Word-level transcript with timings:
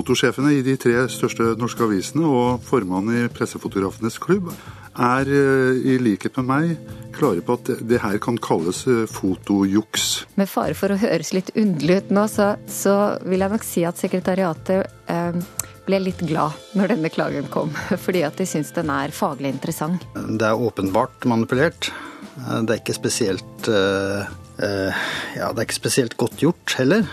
Fotosjefene 0.00 0.54
i 0.56 0.62
de 0.64 0.78
tre 0.80 0.94
største 1.12 1.54
norske 1.60 1.84
avisene 1.84 2.24
og 2.24 2.62
formannen 2.64 3.26
i 3.26 3.30
Pressefotografenes 3.36 4.16
klubb 4.22 4.48
er 4.96 5.28
eh, 5.28 5.80
i 5.92 5.98
likhet 6.00 6.38
med 6.40 6.48
meg 6.48 6.94
klare 7.12 7.42
på 7.44 7.58
at 7.58 7.68
det 7.84 8.00
her 8.00 8.16
kan 8.22 8.38
kalles 8.40 8.86
eh, 8.88 9.04
fotojuks. 9.10 10.06
Med 10.40 10.48
fare 10.48 10.76
for 10.78 10.94
å 10.94 11.00
høres 11.02 11.34
litt 11.36 11.52
underlig 11.52 11.98
ut 12.00 12.14
nå, 12.16 12.24
så, 12.32 12.54
så 12.64 12.94
vil 13.28 13.44
jeg 13.44 13.52
nok 13.52 13.66
si 13.66 13.84
at 13.84 14.00
sekretariatet 14.00 14.88
eh, 15.12 15.36
ble 15.84 16.00
litt 16.00 16.24
glad 16.24 16.56
når 16.78 16.94
denne 16.94 17.12
klagen 17.12 17.50
kom, 17.52 17.74
fordi 18.06 18.24
at 18.24 18.40
de 18.40 18.48
syns 18.48 18.72
den 18.76 18.92
er 18.94 19.12
faglig 19.12 19.52
interessant. 19.52 20.08
Det 20.16 20.48
er 20.48 20.64
åpenbart 20.68 21.28
manipulert. 21.28 21.92
Eh, 22.40 22.62
det 22.64 22.72
er 22.72 22.80
ikke 22.80 22.96
spesielt 22.96 23.68
eh, 23.68 24.32
eh, 24.64 25.04
Ja, 25.36 25.50
det 25.52 25.60
er 25.60 25.68
ikke 25.68 25.82
spesielt 25.82 26.16
godt 26.20 26.40
gjort 26.40 26.78
heller, 26.80 27.04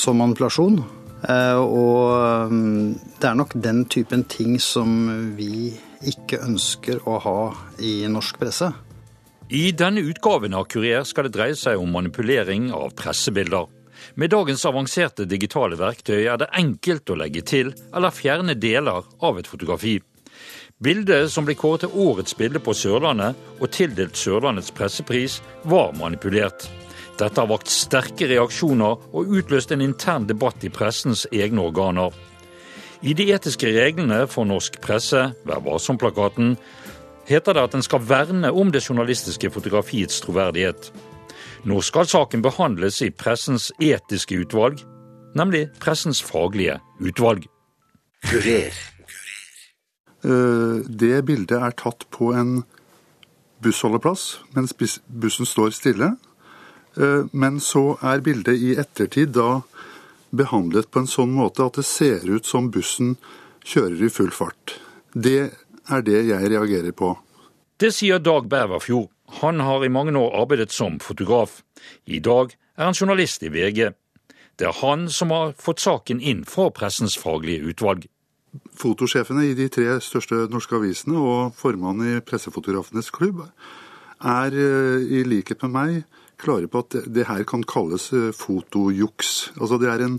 som 0.00 0.16
manipulasjon. 0.20 0.78
Og 1.26 2.52
det 3.18 3.26
er 3.26 3.38
nok 3.38 3.56
den 3.58 3.84
typen 3.90 4.22
ting 4.30 4.60
som 4.62 4.92
vi 5.34 5.72
ikke 6.06 6.38
ønsker 6.44 7.00
å 7.08 7.18
ha 7.24 7.38
i 7.82 8.04
norsk 8.10 8.38
presse. 8.38 8.70
I 9.46 9.70
denne 9.78 10.02
utgaven 10.02 10.54
av 10.58 10.66
Kurer 10.70 11.04
skal 11.06 11.28
det 11.28 11.36
dreie 11.36 11.58
seg 11.58 11.78
om 11.78 11.92
manipulering 11.94 12.72
av 12.74 12.94
pressebilder. 12.98 13.66
Med 14.14 14.30
dagens 14.30 14.64
avanserte 14.66 15.26
digitale 15.26 15.78
verktøy 15.78 16.26
er 16.26 16.40
det 16.40 16.50
enkelt 16.54 17.10
å 17.10 17.18
legge 17.18 17.42
til 17.46 17.72
eller 17.94 18.14
fjerne 18.14 18.56
deler 18.58 19.06
av 19.22 19.38
et 19.38 19.50
fotografi. 19.50 20.00
Bildet 20.82 21.30
som 21.32 21.46
ble 21.46 21.54
kåret 21.56 21.86
til 21.86 21.94
årets 21.94 22.36
bilde 22.36 22.60
på 22.60 22.74
Sørlandet 22.76 23.38
og 23.56 23.70
tildelt 23.72 24.18
Sørlandets 24.20 24.74
pressepris, 24.76 25.40
var 25.64 25.94
manipulert. 25.96 26.68
Dette 27.16 27.40
har 27.40 27.48
vakt 27.48 27.70
sterke 27.72 28.28
reaksjoner 28.28 28.98
og 29.16 29.36
utløst 29.38 29.70
en 29.72 29.84
intern 29.84 30.26
debatt 30.28 30.64
i 30.66 30.72
pressens 30.72 31.24
egne 31.32 31.62
organer. 31.64 32.12
I 33.00 33.14
de 33.16 33.30
etiske 33.32 33.70
reglene 33.72 34.26
for 34.28 34.48
norsk 34.48 34.76
presse, 34.84 35.22
Vær 35.48 35.62
varsom-plakaten, 35.64 36.56
heter 37.28 37.56
det 37.56 37.64
at 37.64 37.76
den 37.76 37.84
skal 37.84 38.04
verne 38.04 38.52
om 38.52 38.72
det 38.72 38.84
journalistiske 38.84 39.50
fotografiets 39.50 40.20
troverdighet. 40.24 40.90
Nå 41.64 41.80
skal 41.82 42.06
saken 42.06 42.44
behandles 42.44 43.00
i 43.02 43.10
pressens 43.10 43.70
etiske 43.82 44.36
utvalg, 44.44 44.82
nemlig 45.36 45.66
pressens 45.80 46.20
faglige 46.22 46.78
utvalg. 47.00 47.48
Kurer. 48.28 48.76
Eh, 50.26 50.84
det 50.84 51.24
bildet 51.26 51.58
er 51.62 51.76
tatt 51.80 52.06
på 52.10 52.32
en 52.36 52.60
bussholdeplass 53.64 54.40
mens 54.56 54.74
bussen 54.76 55.48
står 55.48 55.72
stille. 55.76 56.14
Eh, 56.96 57.26
men 57.32 57.60
så 57.60 57.96
er 58.02 58.24
bildet 58.24 58.56
i 58.60 58.74
ettertid 58.80 59.34
da 59.36 59.60
behandlet 60.36 60.90
på 60.90 61.02
en 61.02 61.10
sånn 61.10 61.34
måte 61.36 61.66
at 61.66 61.78
det 61.78 61.86
ser 61.88 62.24
ut 62.28 62.48
som 62.48 62.70
bussen 62.72 63.16
kjører 63.66 64.06
i 64.06 64.12
full 64.12 64.32
fart. 64.34 64.78
Det 65.12 65.50
er 65.92 66.02
det 66.06 66.24
jeg 66.28 66.50
reagerer 66.52 66.96
på. 66.96 67.14
Det 67.76 67.92
sier 67.92 68.18
Dag 68.18 68.48
Bæverfjord. 68.48 69.10
Han 69.42 69.60
har 69.60 69.84
i 69.84 69.92
mange 69.92 70.14
år 70.16 70.36
arbeidet 70.42 70.72
som 70.72 71.00
fotograf. 71.02 71.62
I 72.06 72.20
dag 72.20 72.54
er 72.76 72.84
han 72.84 72.94
journalist 72.96 73.42
i 73.42 73.50
VG. 73.52 73.90
Det 74.56 74.68
er 74.68 74.76
han 74.80 75.08
som 75.12 75.32
har 75.34 75.52
fått 75.60 75.82
saken 75.84 76.20
inn 76.20 76.44
fra 76.48 76.70
pressens 76.72 77.18
faglige 77.20 77.66
utvalg. 77.72 78.06
Fotosjefene 78.72 79.44
i 79.50 79.56
de 79.58 79.66
tre 79.68 79.98
største 80.00 80.46
norske 80.48 80.78
avisene 80.78 81.18
og 81.20 81.56
formannen 81.58 82.16
i 82.16 82.22
Pressefotografenes 82.24 83.10
klubb 83.12 83.42
er 84.24 84.56
eh, 84.56 85.02
i 85.18 85.24
likhet 85.28 85.60
med 85.66 85.74
meg 85.74 86.15
klare 86.40 86.68
på 86.70 86.84
at 86.84 86.98
det 87.12 87.26
her 87.28 87.44
kan 87.48 87.64
kalles 87.66 88.10
eh, 88.12 88.32
fotojuks. 88.36 89.52
Altså 89.60 89.78
det 89.80 89.90
er 89.92 90.04
en, 90.06 90.16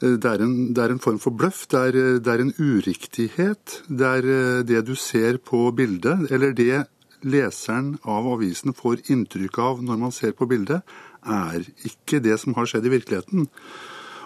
eh, 0.00 0.16
det 0.16 0.30
er 0.30 0.44
en, 0.44 0.56
det 0.74 0.84
er 0.84 0.94
en 0.94 1.02
form 1.02 1.20
for 1.22 1.34
bløff. 1.34 1.64
Det 1.70 1.80
er, 1.80 2.00
det 2.24 2.32
er, 2.32 2.44
en 2.44 2.54
uriktighet. 2.58 3.80
Det 3.88 4.10
er 4.10 4.64
det 4.66 4.84
du 4.86 4.94
ser 4.94 5.38
på 5.38 5.66
bildet, 5.76 6.30
eller 6.30 6.54
det 6.56 6.84
leseren 7.24 7.94
av 8.04 8.26
avisen 8.34 8.74
får 8.76 9.06
inntrykk 9.12 9.58
av 9.58 9.80
når 9.84 10.00
man 10.02 10.12
ser 10.12 10.34
på 10.36 10.46
bildet, 10.46 10.84
er 11.24 11.64
ikke 11.88 12.20
det 12.20 12.36
som 12.42 12.52
har 12.58 12.68
skjedd 12.68 12.84
i 12.84 12.92
virkeligheten. 12.98 13.48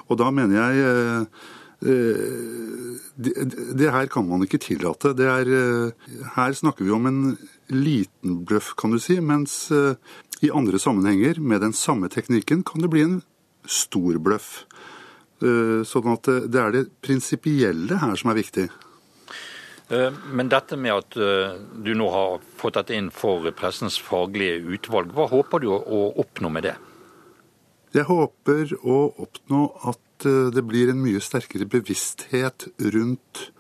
Og 0.09 0.19
da 0.19 0.33
mener 0.35 0.59
jeg 0.59 1.29
det, 1.79 3.35
det, 3.79 3.93
her 3.95 4.09
kan 4.11 4.27
man 4.27 4.43
ikke 4.43 4.59
tillate. 4.59 5.13
Er, 5.23 5.51
her 6.35 6.57
snakker 6.59 6.83
vi 6.83 6.91
om 6.91 7.07
en 7.07 7.21
liten 7.71 8.41
bløff, 8.49 8.73
kan 8.75 8.91
du 8.91 8.99
si. 8.99 9.21
Mens 9.23 9.69
i 10.41 10.51
andre 10.55 10.79
sammenhenger 10.79 11.41
med 11.41 11.61
den 11.61 11.73
samme 11.73 12.09
teknikken 12.09 12.63
kan 12.67 12.83
det 12.83 12.91
bli 12.93 13.03
en 13.03 13.23
stor 13.69 14.19
bløff. 14.23 14.65
Eh, 15.39 15.85
sånn 15.87 16.09
at 16.11 16.29
det 16.51 16.61
er 16.61 16.75
det 16.75 16.85
prinsipielle 17.05 17.99
her 18.01 18.17
som 18.19 18.33
er 18.33 18.39
viktig. 18.41 18.67
Eh, 19.89 20.11
men 20.35 20.51
dette 20.51 20.77
med 20.81 20.95
at 20.97 21.19
eh, 21.19 21.59
du 21.79 21.95
nå 21.99 22.09
har 22.13 22.43
fått 22.61 22.79
dette 22.81 22.97
inn 22.97 23.11
for 23.15 23.47
pressens 23.59 23.99
faglige 24.03 24.61
utvalg, 24.79 25.15
hva 25.15 25.29
håper 25.31 25.63
du 25.63 25.71
å 25.75 26.01
oppnå 26.25 26.51
med 26.53 26.69
det? 26.69 26.77
Jeg 27.95 28.05
håper 28.11 28.75
å 28.83 28.99
oppnå 29.25 29.63
at 29.89 30.05
det 30.53 30.65
blir 30.67 30.91
en 30.91 30.99
mye 30.99 31.21
sterkere 31.23 31.65
bevissthet 31.71 32.67
rundt 32.91 33.53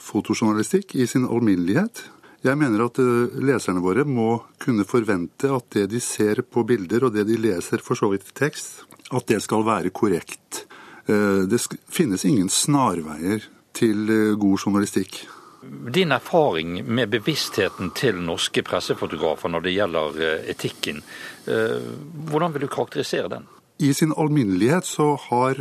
fotojournalistikk 0.00 0.94
i 0.96 1.04
sin 1.06 1.26
alminnelighet. 1.28 2.00
Jeg 2.46 2.58
mener 2.60 2.84
at 2.84 2.98
eh, 3.02 3.38
leserne 3.42 3.82
våre 3.82 4.04
må 4.06 4.28
kunne 4.62 4.86
forvente 4.86 5.50
at 5.50 5.66
det 5.74 5.88
de 5.90 6.00
ser 6.02 6.44
på 6.46 6.62
bilder, 6.68 7.08
og 7.08 7.14
det 7.16 7.24
de 7.26 7.38
leser 7.40 7.82
for 7.82 7.98
så 7.98 8.10
vidt 8.12 8.28
i 8.28 8.34
tekst, 8.38 8.84
at 9.10 9.26
det 9.26 9.40
skal 9.42 9.64
være 9.66 9.90
korrekt. 9.94 10.62
Eh, 11.10 11.42
det 11.50 11.58
finnes 11.90 12.26
ingen 12.28 12.50
snarveier 12.52 13.48
til 13.74 14.12
eh, 14.12 14.36
god 14.38 14.60
journalistikk. 14.62 15.24
Din 15.66 16.14
erfaring 16.14 16.84
med 16.86 17.10
bevisstheten 17.10 17.90
til 17.98 18.20
norske 18.22 18.62
pressefotografer 18.62 19.50
når 19.50 19.64
det 19.64 19.72
gjelder 19.74 20.20
etikken, 20.52 21.00
hvordan 22.28 22.52
vil 22.54 22.62
du 22.62 22.68
karakterisere 22.70 23.32
den? 23.32 23.48
I 23.82 23.90
sin 23.96 24.14
alminnelighet 24.14 24.86
så, 24.86 25.08
har, 25.24 25.58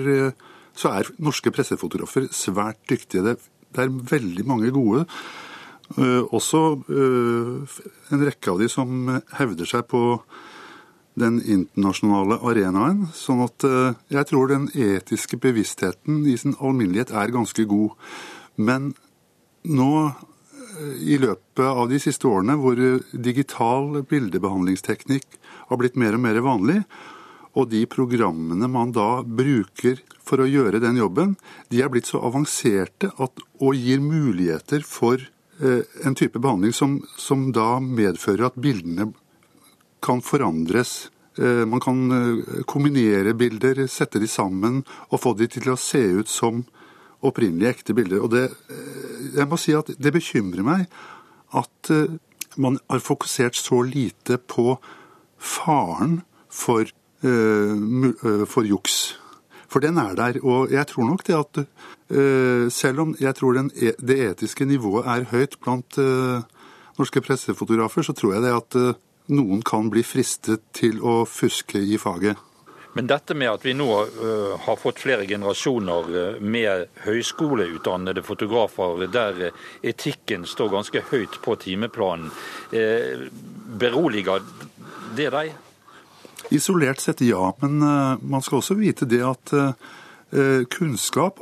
så 0.77 0.91
er 0.91 1.09
norske 1.17 1.49
pressefotografer 1.55 2.27
svært 2.29 2.83
dyktige. 2.85 3.33
Det 3.33 3.81
er 3.81 3.97
veldig 4.13 4.45
mange 4.45 4.69
gode. 4.75 5.07
Eh, 5.93 6.23
også 6.33 6.61
eh, 6.89 7.79
en 8.13 8.25
rekke 8.25 8.51
av 8.51 8.61
de 8.61 8.67
som 8.71 9.09
hevder 9.37 9.69
seg 9.69 9.85
på 9.91 10.01
den 11.15 11.37
internasjonale 11.39 12.39
arenaen. 12.43 13.05
Sånn 13.15 13.43
at 13.45 13.65
eh, 13.67 13.93
jeg 14.17 14.29
tror 14.31 14.49
den 14.51 14.69
etiske 14.73 15.39
bevisstheten 15.41 16.23
i 16.27 16.37
sin 16.41 16.57
alminnelighet 16.57 17.13
er 17.13 17.35
ganske 17.35 17.67
god. 17.69 17.93
Men 18.57 18.93
nå 19.65 19.91
i 20.99 21.15
løpet 21.21 21.63
av 21.63 21.87
de 21.87 22.01
siste 22.03 22.27
årene 22.27 22.57
hvor 22.59 22.75
digital 23.13 24.01
bildebehandlingsteknikk 24.09 25.37
har 25.69 25.79
blitt 25.79 25.95
mer 25.95 26.17
og 26.17 26.23
mer 26.25 26.39
vanlig, 26.43 26.81
og 27.55 27.69
de 27.71 27.85
programmene 27.87 28.67
man 28.67 28.91
da 28.91 29.21
bruker 29.23 30.01
for 30.19 30.43
å 30.43 30.49
gjøre 30.49 30.81
den 30.83 30.99
jobben, 30.99 31.37
de 31.71 31.79
er 31.79 31.93
blitt 31.93 32.09
så 32.09 32.19
avanserte 32.27 33.13
at, 33.15 33.39
og 33.63 33.79
gir 33.79 34.03
muligheter 34.03 34.83
for 34.83 35.23
en 35.59 36.15
type 36.15 36.39
behandling 36.39 36.73
som, 36.75 36.97
som, 37.17 37.51
da 37.55 37.79
medfører 37.79 38.49
at 38.49 38.57
bildene 38.59 39.11
kan 40.03 40.21
forandres. 40.21 41.09
Eh, 41.39 41.63
man 41.65 41.79
kan 41.83 42.11
eh, 42.11 42.63
kombinere 42.67 43.33
bilder, 43.33 43.85
sette 43.87 44.19
de 44.19 44.27
sammen 44.27 44.83
og 45.09 45.21
få 45.23 45.35
de 45.39 45.47
til 45.51 45.71
å 45.71 45.79
se 45.79 46.01
ut 46.19 46.31
som 46.31 46.63
opprinnelige, 47.25 47.71
ekte 47.71 47.95
bilder. 47.97 48.21
Og 48.21 48.31
det, 48.35 48.49
jeg 49.33 49.47
må 49.49 49.59
si 49.59 49.73
at 49.75 49.89
det 49.97 50.13
bekymrer 50.13 50.65
meg 50.67 50.85
at 51.55 51.89
man 52.59 52.77
har 52.91 53.01
fokusert 53.01 53.55
så 53.57 53.79
lite 53.87 54.37
på 54.37 54.75
faren 55.39 56.19
for, 56.51 56.89
for 57.21 58.67
juks. 58.67 59.15
For 59.75 59.83
den 59.83 59.97
er 59.99 60.15
der. 60.15 60.39
Og 60.39 60.71
jeg 60.71 60.87
tror 60.87 61.09
nok 61.09 61.25
det 61.27 61.35
at 61.35 61.57
uh, 61.59 62.71
selv 62.71 63.01
om 63.03 63.15
jeg 63.19 63.35
tror 63.35 63.57
den, 63.57 63.71
e, 63.75 63.91
det 63.99 64.21
etiske 64.29 64.63
nivået 64.65 65.03
er 65.11 65.27
høyt 65.33 65.57
blant 65.59 65.97
uh, 65.99 66.39
norske 66.95 67.19
pressefotografer, 67.19 68.07
så 68.07 68.15
tror 68.15 68.37
jeg 68.37 68.45
det 68.45 68.53
at 68.55 68.77
uh, 68.79 68.93
noen 69.35 69.59
kan 69.67 69.89
bli 69.91 70.05
fristet 70.07 70.63
til 70.71 71.03
å 71.03 71.25
fuske 71.27 71.81
i 71.81 71.99
faget. 71.99 72.39
Men 72.95 73.09
dette 73.11 73.35
med 73.35 73.51
at 73.51 73.65
vi 73.67 73.73
nå 73.75 73.89
har 74.63 74.77
fått 74.79 75.01
flere 75.03 75.25
generasjoner 75.27 76.37
med 76.39 77.01
høyskoleutdannede 77.03 78.23
fotografer, 78.23 79.03
der 79.11 79.49
etikken 79.83 80.47
står 80.47 80.71
ganske 80.77 81.01
høyt 81.09 81.35
på 81.43 81.57
timeplanen, 81.59 82.31
beroliger 83.83 84.47
det 85.19 85.27
deg? 85.35 85.51
Isolert 86.53 87.01
sett 87.01 87.21
ja, 87.25 87.49
men 87.61 87.81
uh, 87.81 88.17
man 88.21 88.43
skal 88.45 88.59
også 88.59 88.77
vite 88.77 89.07
det 89.09 89.21
at 89.25 89.53
uh, 89.55 90.63
kunnskap 90.71 91.41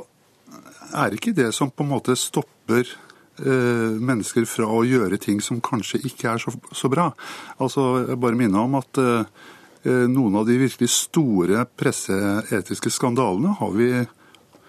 er 0.94 1.16
ikke 1.16 1.34
det 1.36 1.50
som 1.56 1.72
på 1.72 1.84
en 1.84 1.92
måte 1.96 2.16
stopper 2.18 2.88
mennesker 3.34 4.44
fra 4.46 4.68
å 4.70 4.84
gjøre 4.86 5.16
ting 5.18 5.40
som 5.42 5.58
kanskje 5.58 5.98
ikke 6.06 6.28
er 6.30 6.38
så, 6.38 6.52
så 6.70 6.86
bra. 6.86 7.08
Altså, 7.58 8.04
jeg 8.06 8.18
bare 8.22 8.38
minner 8.38 8.62
om 8.62 8.76
at 8.78 9.00
noen 10.14 10.36
av 10.38 10.46
de 10.46 10.54
virkelig 10.60 10.86
store 10.94 11.64
presseetiske 11.74 12.92
skandalene 12.94 13.56
har 13.58 13.74
vi 13.74 13.88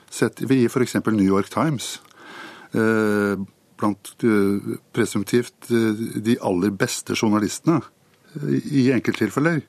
sett 0.10 0.42
i 0.42 0.64
f.eks. 0.66 0.98
New 1.12 1.28
York 1.28 1.54
Times 1.54 1.92
blant 2.74 4.16
presumptivt 4.98 5.70
de 5.70 6.40
aller 6.42 6.74
beste 6.74 7.14
journalistene 7.14 7.84
i 8.66 8.90
enkelttilfeller. 8.98 9.62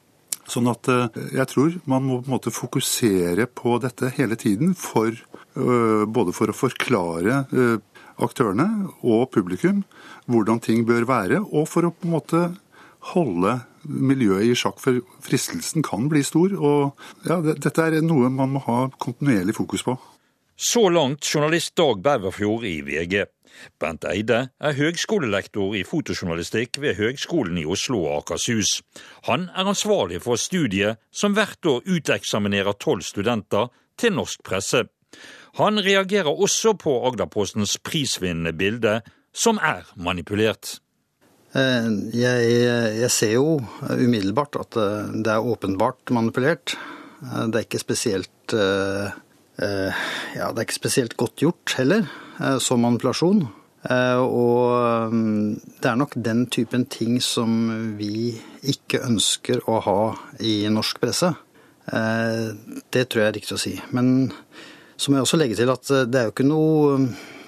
Sånn 0.47 0.71
at 0.71 0.87
jeg 1.35 1.47
tror 1.51 1.75
man 1.91 2.05
må 2.07 2.21
på 2.21 2.29
en 2.31 2.37
måte 2.37 2.53
fokusere 2.55 3.49
på 3.51 3.81
dette 3.83 4.13
hele 4.15 4.39
tiden, 4.39 4.77
for, 4.79 5.11
både 5.57 6.35
for 6.37 6.53
å 6.53 6.55
forklare 6.55 7.41
aktørene 8.23 8.69
og 9.03 9.31
publikum 9.35 9.83
hvordan 10.31 10.61
ting 10.63 10.85
bør 10.87 11.07
være, 11.09 11.41
og 11.51 11.67
for 11.71 11.89
å 11.89 11.93
på 11.95 12.07
en 12.07 12.15
måte 12.15 12.43
holde 13.13 13.59
miljøet 13.87 14.51
i 14.51 14.57
sjakk, 14.59 14.81
for 14.83 14.99
fristelsen 15.23 15.85
kan 15.87 16.09
bli 16.11 16.25
stor. 16.27 16.55
Og 16.59 17.29
ja, 17.29 17.39
dette 17.47 17.75
er 17.85 18.01
noe 18.05 18.31
man 18.33 18.57
må 18.57 18.63
ha 18.67 18.79
kontinuerlig 19.03 19.57
fokus 19.57 19.87
på. 19.87 19.97
Så 20.57 20.87
langt 20.89 21.27
journalist 21.29 21.75
Dag 21.77 22.01
Beverfjord 22.03 22.65
i 22.65 22.79
VG. 22.83 23.27
Bent 23.81 24.07
Eide 24.09 24.41
er 24.61 24.77
høgskolelektor 24.79 25.77
i 25.79 25.85
fotojournalistikk 25.87 26.81
ved 26.83 26.99
Høgskolen 27.01 27.59
i 27.61 27.67
Oslo 27.67 28.03
og 28.05 28.23
Akershus. 28.23 28.81
Han 29.31 29.49
er 29.55 29.73
ansvarlig 29.73 30.23
for 30.25 30.41
studiet 30.41 31.01
som 31.13 31.37
hvert 31.37 31.67
år 31.67 31.85
uteksaminerer 31.87 32.79
tolv 32.81 33.05
studenter 33.07 33.71
til 33.99 34.17
norsk 34.17 34.43
presse. 34.47 34.87
Han 35.57 35.81
reagerer 35.81 36.29
også 36.29 36.75
på 36.77 36.99
Agderpostens 37.09 37.79
prisvinnende 37.85 38.53
bilde, 38.53 39.01
som 39.33 39.61
er 39.63 39.89
manipulert. 39.97 40.79
Eh, 41.57 41.89
jeg, 42.17 42.49
jeg, 43.01 43.11
ser 43.13 43.37
jo 43.39 43.61
umiddelbart 43.89 44.59
at 44.61 44.77
eh, 44.81 45.15
det 45.25 45.33
er 45.33 45.49
åpenbart 45.53 46.13
manipulert. 46.13 46.77
Eh, 47.23 47.47
det 47.49 47.61
er 47.61 47.69
ikke 47.69 47.81
spesielt 47.81 48.57
ja, 49.59 50.49
det 50.53 50.59
er 50.59 50.65
ikke 50.67 50.77
spesielt 50.77 51.17
godt 51.17 51.41
gjort 51.41 51.77
heller, 51.79 52.09
som 52.61 52.83
manipulasjon. 52.85 53.47
Og 53.87 55.15
det 55.81 55.89
er 55.89 55.97
nok 55.97 56.17
den 56.21 56.43
typen 56.53 56.85
ting 56.93 57.21
som 57.25 57.55
vi 57.97 58.35
ikke 58.69 59.01
ønsker 59.07 59.63
å 59.71 59.79
ha 59.87 60.01
i 60.45 60.67
norsk 60.69 61.01
presse. 61.01 61.31
Det 61.87 63.07
tror 63.07 63.23
jeg 63.23 63.31
er 63.31 63.37
riktig 63.39 63.57
å 63.57 63.63
si. 63.63 63.73
Men 63.97 64.29
så 64.97 65.09
må 65.09 65.19
jeg 65.19 65.29
også 65.29 65.41
legge 65.41 65.57
til 65.57 65.73
at 65.73 65.95
det 66.11 66.21
er 66.21 66.29
jo 66.29 66.35
ikke 66.35 66.49
noe 66.51 67.01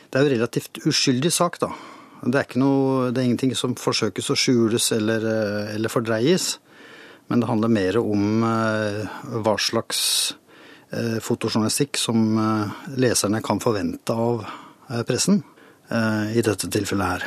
Det 0.09 0.17
er 0.17 0.25
jo 0.25 0.35
relativt 0.37 0.81
uskyldig 0.89 1.33
sak, 1.35 1.61
da. 1.61 1.73
Det 2.19 2.41
er, 2.41 2.55
noe, 2.59 3.11
det 3.13 3.21
er 3.21 3.29
ingenting 3.29 3.55
som 3.55 3.77
forsøkes 3.79 4.33
å 4.33 4.37
skjules 4.39 4.91
eller, 4.97 5.23
eh, 5.23 5.75
eller, 5.77 5.93
fordreies. 5.93 6.57
Men 7.31 7.43
det 7.43 7.51
handler 7.51 7.71
mer 7.71 7.99
om 8.01 8.43
eh, 8.49 9.05
hva 9.45 9.55
slags 9.61 10.01
eh, 10.33 10.48
fotojournalistikk 11.23 11.99
som 12.01 12.33
leserne 12.97 13.43
kan 13.45 13.61
forvente 13.61 14.15
av 14.15 14.41
pressen 15.09 15.43
i 16.33 16.41
dette 16.45 16.71
tilfellet 16.73 17.11
her. 17.13 17.27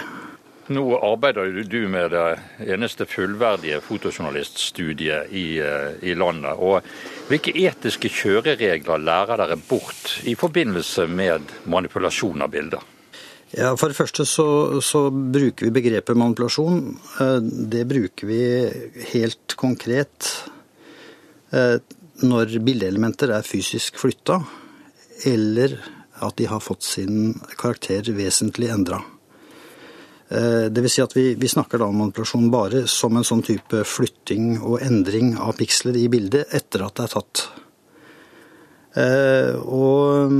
Nå 0.71 0.83
arbeider 1.03 1.63
du 1.67 1.87
med 1.91 2.13
det 2.13 2.69
eneste 2.71 3.05
fullverdige 3.09 3.81
fotojournaliststudiet 3.83 5.33
i, 5.33 5.59
i, 6.01 6.13
landet. 6.15 6.55
og 6.55 6.85
Hvilke 7.31 7.53
etiske 7.57 8.11
kjøreregler 8.11 9.01
lærer 9.01 9.41
dere 9.41 9.57
bort 9.57 10.19
i 10.27 10.35
forbindelse 10.37 11.07
med 11.11 11.51
manipulasjon 11.71 12.45
av 12.45 12.53
bilder? 12.53 12.83
Ja, 13.51 13.73
For 13.75 13.91
det 13.91 13.97
første 13.97 14.23
så, 14.27 14.79
så, 14.79 15.09
bruker 15.11 15.67
vi 15.67 15.75
begrepet 15.75 16.19
manipulasjon. 16.19 16.83
Eh, 17.19 17.39
det 17.73 17.83
bruker 17.89 18.29
vi 18.29 18.43
helt 19.11 19.57
konkret 19.59 20.29
eh, 21.51 21.81
når 22.25 22.59
bildeelementer 22.65 23.33
er 23.35 23.47
fysisk 23.47 23.99
flytta, 24.01 24.39
eller 25.29 25.77
at 26.21 26.37
de 26.37 26.47
har 26.49 26.61
fått 26.61 26.85
sin 26.85 27.33
karakter 27.57 28.11
vesentlig 28.15 28.69
endra. 28.73 29.01
Eh, 30.29 30.67
Dvs. 30.71 30.93
Si 30.93 31.03
at 31.03 31.15
vi, 31.17 31.25
vi, 31.35 31.49
snakker 31.49 31.81
da 31.81 31.89
om 31.89 31.97
manipulasjon 32.01 32.51
bare 32.53 32.85
som 32.89 33.17
en 33.17 33.27
sånn 33.27 33.43
type 33.45 33.83
flytting 33.87 34.59
og 34.59 34.79
endring 34.85 35.33
av 35.35 35.57
piksler 35.59 35.97
i 35.99 36.07
bildet 36.11 36.53
etter 36.55 36.85
at 36.85 36.95
det 36.99 37.07
er 37.07 37.15
tatt. 37.17 37.47
Og 39.71 40.33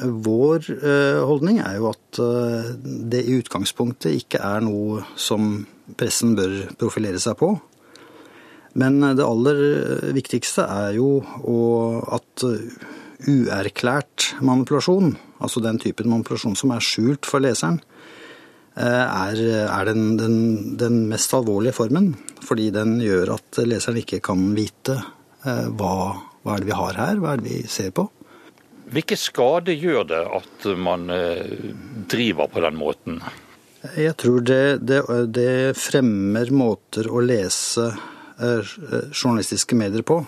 vår 0.00 0.68
eh, 0.72 1.20
holdning 1.26 1.60
er 1.60 1.76
jo 1.76 1.90
at 1.90 2.20
eh, 2.22 2.70
det 3.12 3.22
i 3.26 3.36
utgangspunktet 3.40 4.16
ikke 4.22 4.40
er 4.40 4.64
noe 4.64 5.02
som 5.20 5.66
pressen 5.98 6.36
bør 6.38 6.72
profilere 6.80 7.20
seg 7.20 7.36
på. 7.40 7.52
Men 8.78 9.00
det 9.02 9.24
aller 9.26 9.58
viktigste 10.16 10.64
er 10.64 10.94
jo 10.96 11.18
at 12.16 12.44
uerklært 13.28 14.32
manipulasjon, 14.42 15.12
altså 15.42 15.62
den 15.62 15.78
typen 15.82 16.08
manipulasjon 16.10 16.56
som 16.58 16.72
er 16.74 16.84
skjult 16.84 17.28
for 17.28 17.44
leseren, 17.44 17.78
eh, 18.74 19.04
er, 19.04 19.42
er 19.66 19.90
den, 19.90 20.16
den, 20.18 20.38
den, 20.80 21.02
mest 21.10 21.34
alvorlige 21.36 21.76
formen. 21.76 22.14
Fordi 22.42 22.70
den 22.74 22.96
gjør 23.02 23.36
at 23.36 23.62
leseren 23.68 24.00
ikke 24.02 24.22
kan 24.24 24.50
vite 24.56 24.98
hva, 25.42 25.94
hva 26.42 26.56
er 26.56 26.62
det 26.62 26.70
vi 26.70 26.80
har 26.80 26.98
her, 26.98 27.20
hva 27.22 27.34
er 27.34 27.42
det 27.42 27.50
vi 27.50 27.62
ser 27.70 27.92
på. 27.94 28.08
Hvilke 28.92 29.16
skade 29.16 29.72
gjør 29.72 30.04
det 30.10 30.20
at 30.36 30.66
man 30.76 31.08
eh, 31.12 31.70
driver 32.12 32.50
på 32.52 32.60
den 32.60 32.76
måten? 32.76 33.22
Jeg 33.96 34.14
tror 34.20 34.42
det, 34.46 34.64
det, 34.84 35.00
det 35.32 35.72
fremmer 35.80 36.52
måter 36.54 37.08
å 37.08 37.22
lese 37.24 37.88
eh, 37.88 38.10
journalistiske 38.42 39.76
medier 39.78 40.02
på 40.06 40.20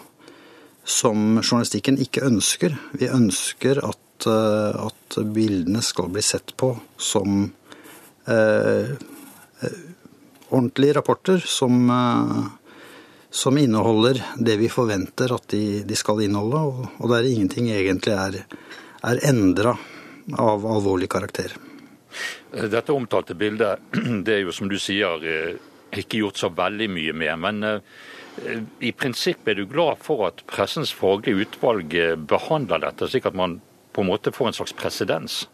som 0.84 1.38
journalistikken 1.43 1.99
ikke 1.99 2.26
ønsker. 2.26 2.76
Vi 2.93 3.08
ønsker 3.08 3.81
at, 3.84 4.26
eh, 4.28 4.87
at 4.87 5.19
bildene 5.34 5.82
skal 5.82 6.11
bli 6.12 6.22
sett 6.22 6.52
på 6.61 6.75
som 7.00 7.46
eh, 8.28 8.93
ordentlige 10.50 10.99
rapporter 11.00 11.40
som 11.40 11.88
eh, 11.90 12.44
som 13.34 13.58
inneholder 13.58 14.22
det 14.38 14.55
vi 14.56 14.69
forventer 14.70 15.32
at 15.34 15.49
de, 15.50 15.82
de 15.82 15.96
skal 15.99 16.20
inneholde, 16.22 16.60
og, 16.62 16.84
og 17.02 17.10
der 17.10 17.26
ingenting 17.26 17.67
egentlig 17.75 18.14
er, 18.14 18.37
er 19.02 19.22
endra 19.26 19.72
av 20.39 20.62
alvorlig 20.62 21.08
karakter. 21.10 21.56
Dette 22.55 22.94
omtalte 22.94 23.34
bildet 23.34 23.82
det 24.27 24.36
er 24.36 24.44
jo 24.44 24.55
som 24.55 24.70
du 24.70 24.79
sier 24.79 25.27
eh, 25.27 25.56
ikke 26.03 26.22
gjort 26.22 26.41
så 26.41 26.51
veldig 26.55 26.89
mye 26.93 27.15
med. 27.17 27.34
Men 27.44 27.69
eh, 27.69 28.63
i 28.84 28.94
prinsippet 28.96 29.53
er 29.53 29.60
du 29.60 29.69
glad 29.70 30.03
for 30.05 30.27
at 30.29 30.43
pressens 30.51 30.94
faglige 30.94 31.46
utvalg 31.46 31.94
eh, 31.98 32.17
behandler 32.17 32.82
dette, 32.86 33.10
slik 33.10 33.29
at 33.31 33.39
man 33.39 33.60
på 33.94 34.03
en 34.03 34.10
måte 34.10 34.34
får 34.34 34.51
en 34.51 34.58
slags 34.58 34.74
presedens? 34.79 35.44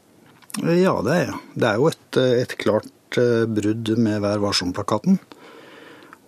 Ja, 0.61 0.97
det 1.07 1.13
er 1.13 1.27
jeg. 1.29 1.37
Det 1.55 1.69
er 1.69 1.77
jo 1.79 1.91
et, 1.91 2.23
et 2.45 2.57
klart 2.59 2.89
brudd 3.51 3.91
med 3.99 4.23
Vær 4.23 4.41
varsom-plakaten. 4.43 5.19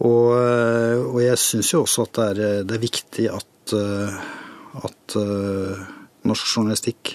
Og, 0.02 0.33
eh, 0.35 0.99
og 0.99 1.19
jeg 1.23 1.38
syns 1.38 1.73
jo 1.73 1.85
også 1.85 2.07
at 2.09 2.16
det 2.16 2.25
er, 2.25 2.40
eh, 2.42 2.62
det 2.66 2.76
er 2.76 2.83
viktig 2.83 3.26
at, 3.31 3.75
eh, 3.78 4.23
at 4.88 5.16
norsk 6.25 6.47
journalistikk 6.49 7.11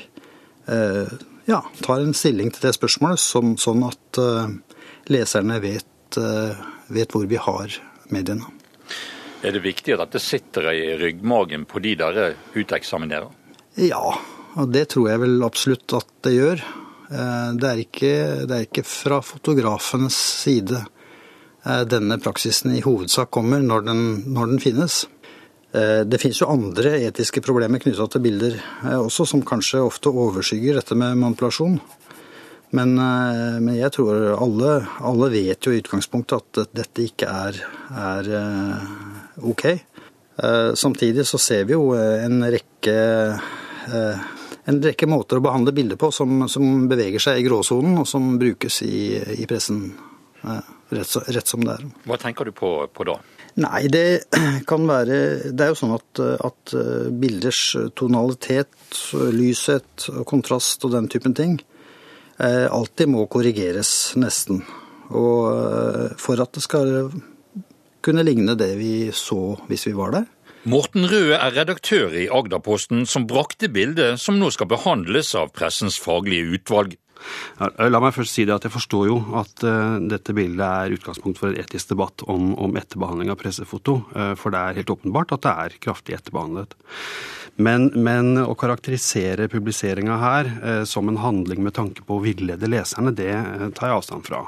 ja, 1.47 1.57
tar 1.81 2.01
en 2.03 2.13
stilling 2.13 2.51
til 2.53 2.67
det 2.67 2.73
spørsmålet, 2.75 3.21
sånn, 3.23 3.55
sånn 3.57 3.85
at 3.87 4.19
leserne 5.09 5.57
vet, 5.63 6.17
vet 6.93 7.13
hvor 7.13 7.27
vi 7.29 7.39
har 7.41 7.77
mediene. 8.13 8.47
Er 9.45 9.53
det 9.53 9.61
viktig 9.65 9.93
at 9.93 10.07
dette 10.07 10.23
sitter 10.23 10.71
i 10.71 10.95
ryggmagen 10.97 11.67
på 11.69 11.81
de 11.83 11.93
dere 11.99 12.31
uteksaminerer? 12.55 13.29
Ja, 13.83 14.01
og 14.57 14.73
det 14.73 14.87
tror 14.93 15.11
jeg 15.11 15.21
vel 15.21 15.45
absolutt 15.45 15.93
at 15.93 16.09
det 16.25 16.33
gjør. 16.33 16.63
Det 17.07 17.67
er 17.69 17.79
ikke, 17.79 18.13
det 18.49 18.55
er 18.55 18.63
ikke 18.65 18.83
fra 18.83 19.21
fotografenes 19.23 20.17
side 20.17 20.81
Eh, 21.67 21.83
denne 21.89 22.19
praksisen 22.21 22.75
i 22.75 22.83
hovedsak 22.85 23.31
kommer 23.33 23.63
når 23.63 23.87
den, 23.89 24.01
når 24.33 24.53
den 24.53 24.61
finnes. 24.63 25.05
Eh, 25.75 26.03
det 26.07 26.19
finnes 26.21 26.39
jo 26.39 26.51
andre 26.53 26.95
etiske 27.09 27.43
problemer 27.43 27.81
knytta 27.83 28.07
til 28.13 28.23
bilder 28.23 28.55
eh, 28.59 28.99
også, 28.99 29.25
som 29.27 29.43
kanskje 29.45 29.83
ofte 29.83 30.13
overskygger 30.13 30.79
dette 30.79 30.95
med 30.95 31.17
manipulasjon. 31.19 31.79
Men, 32.75 32.95
men 33.63 33.75
jeg 33.77 33.93
tror 33.95 34.33
alle, 34.35 34.71
alle, 35.07 35.29
vet 35.31 35.63
jo 35.63 35.71
i 35.71 35.79
utgangspunktet 35.79 36.59
at 36.59 36.73
dette 36.75 37.05
ikke 37.05 37.29
er, 37.31 37.59
er 37.95 38.27
ok. 39.39 39.63
Samtidig 40.75 41.23
så 41.29 41.39
ser 41.39 41.63
vi 41.69 41.77
jo 41.77 41.93
en 41.95 42.43
rekke, 42.43 42.97
en 44.67 44.81
rekke 44.83 45.07
måter 45.09 45.39
å 45.39 45.45
behandle 45.45 45.73
bilder 45.77 45.99
på 46.01 46.11
som, 46.11 46.43
som 46.51 46.89
beveger 46.91 47.23
seg 47.23 47.39
i 47.39 47.47
gråsonen, 47.47 48.01
og 48.03 48.09
som 48.09 48.35
brukes 48.41 48.81
i, 48.83 49.15
i 49.15 49.47
pressen 49.49 49.87
rett, 50.43 51.15
rett, 51.23 51.47
som 51.47 51.63
det 51.63 51.77
er. 51.77 51.87
Hva 52.03 52.19
tenker 52.19 52.51
du 52.51 52.53
på, 52.55 52.73
på, 52.91 53.07
da? 53.07 53.15
Nei, 53.63 53.87
det 53.89 54.27
kan 54.69 54.83
være 54.89 55.15
Det 55.49 55.63
er 55.63 55.71
jo 55.71 55.79
sånn 55.79 55.95
at, 55.95 56.21
at 56.51 56.75
bilders 57.15 57.63
tonalitet, 57.97 58.75
lyshet, 59.33 60.11
kontrast 60.29 60.85
og 60.85 60.93
den 60.93 61.09
typen 61.11 61.33
ting 61.37 61.57
eh, 61.57 61.76
alltid 62.45 63.09
må 63.09 63.25
korrigeres, 63.31 64.13
nesten. 64.19 64.61
Og 65.09 65.51
eh, 65.51 66.15
for 66.19 66.39
at 66.43 66.53
det 66.55 66.63
skal 66.65 67.09
kunne 68.05 68.25
ligne 68.25 68.55
det 68.59 68.73
vi 68.79 69.09
så 69.15 69.57
hvis 69.67 69.87
vi 69.89 69.95
var 69.97 70.13
der. 70.15 70.27
Morten 70.67 71.05
Røe 71.07 71.37
er 71.37 71.53
redaktør 71.55 72.11
i 72.11 72.27
Agderposten, 72.27 73.05
som 73.07 73.27
brakte 73.27 73.69
bildet 73.71 74.19
som 74.19 74.35
nå 74.39 74.49
skal 74.51 74.67
behandles 74.67 75.31
av 75.39 75.53
pressens 75.55 75.95
faglige 76.01 76.57
utvalg. 76.57 76.97
La 77.59 78.01
meg 78.03 78.15
først 78.15 78.35
si 78.35 78.45
det 78.47 78.55
at 78.55 78.67
jeg 78.67 78.73
forstår 78.73 79.07
jo 79.09 79.17
at 79.39 79.63
uh, 79.65 79.97
dette 80.03 80.35
bildet 80.37 80.65
er 80.65 80.95
utgangspunkt 80.97 81.41
for 81.41 81.51
en 81.51 81.59
etisk 81.61 81.93
debatt 81.93 82.23
om, 82.29 82.51
om 82.59 82.77
etterbehandling 82.79 83.31
av 83.33 83.39
pressefoto, 83.41 84.01
uh, 84.13 84.33
for 84.39 84.53
det 84.53 84.61
er 84.61 84.79
helt 84.81 84.93
åpenbart 84.93 85.33
at 85.35 85.45
det 85.45 85.55
er 85.65 85.79
kraftig 85.87 86.17
etterbehandlet. 86.17 86.77
Men, 87.57 87.87
men 87.97 88.37
å 88.37 88.53
karakterisere 88.59 89.47
publiseringa 89.49 90.19
her 90.21 90.51
uh, 90.61 90.83
som 90.89 91.09
en 91.09 91.19
handling 91.23 91.63
med 91.65 91.77
tanke 91.77 92.05
på 92.05 92.19
å 92.19 92.23
villede 92.25 92.69
leserne, 92.69 93.15
det 93.17 93.33
tar 93.77 93.89
jeg 93.89 93.97
avstand 93.97 94.27
fra. 94.27 94.43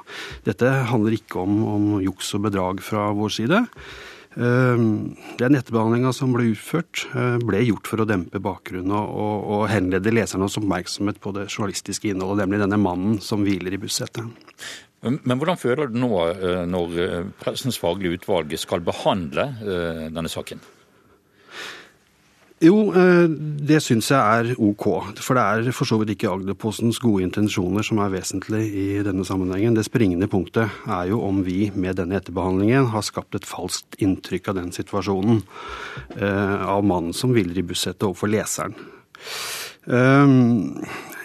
Dette 0.46 0.70
handler 0.92 1.18
ikke 1.18 1.42
om, 1.42 1.60
om 1.66 1.90
juks 2.06 2.36
og 2.38 2.46
bedrag 2.46 2.86
fra 2.86 3.10
vår 3.18 3.36
side. 3.40 3.66
Ehm, 4.40 5.18
den 5.36 5.58
etterbehandlinga 5.58 6.14
som 6.16 6.32
ble 6.32 6.54
utført, 6.54 7.04
eh, 7.12 7.38
ble 7.44 7.60
gjort 7.66 7.90
for 7.92 8.00
å 8.00 8.08
dempe 8.08 8.40
bakgrunnen 8.40 8.94
og, 8.96 9.10
og, 9.12 9.48
og 9.56 9.64
henlede 9.68 10.14
lesernes 10.14 10.56
oppmerksomhet 10.62 11.20
på 11.20 11.34
det 11.36 11.50
journalistiske 11.50 12.14
innholdet, 12.14 12.46
nemlig 12.46 12.62
denne 12.64 12.80
mannen 12.80 13.20
som 13.24 13.44
hviler 13.44 13.76
i 13.76 13.82
bussetet. 13.82 14.24
Men 15.04 15.40
hvordan 15.40 15.60
føler 15.60 15.92
du 15.92 16.00
nå 16.00 16.12
eh, 16.30 16.64
når 16.68 16.98
eh, 17.04 17.30
Pressens 17.44 17.80
faglige 17.80 18.20
utvalg 18.20 18.56
skal 18.60 18.84
behandle 18.86 19.50
denne 19.60 20.32
saken? 20.32 20.64
Jo, 22.60 22.92
eh, 22.92 23.30
det 23.70 23.80
syns 23.80 24.10
jeg 24.12 24.20
er 24.20 24.58
OK. 24.60 24.86
For 25.24 25.38
det 25.38 25.44
er 25.44 25.76
for 25.76 25.88
så 25.88 25.96
vidt 26.02 26.12
ikke 26.12 26.32
Agderpostens 26.34 27.00
gode 27.00 27.24
intensjoner 27.24 27.86
som 27.88 28.02
er 28.04 28.12
vesentlig 28.12 28.66
i 28.68 28.88
denne 29.06 29.24
sammenhengen. 29.28 29.78
Det 29.78 29.86
springende 29.88 30.28
punktet 30.28 30.68
er 30.84 31.08
jo 31.08 31.22
om 31.24 31.40
vi 31.46 31.70
med 31.72 32.02
denne 32.02 32.20
etterbehandlingen 32.20 32.92
har 32.92 33.06
skapt 33.08 33.38
et 33.40 33.48
falskt 33.48 33.96
inntrykk 34.04 34.52
av 34.52 34.60
den 34.60 34.74
situasjonen. 34.76 35.40
Eh, 36.18 36.58
av 36.68 36.84
mannen 36.84 37.16
som 37.16 37.32
hviler 37.32 37.62
i 37.62 37.68
bussetet 37.72 38.04
overfor 38.04 38.34
leseren. 38.36 38.76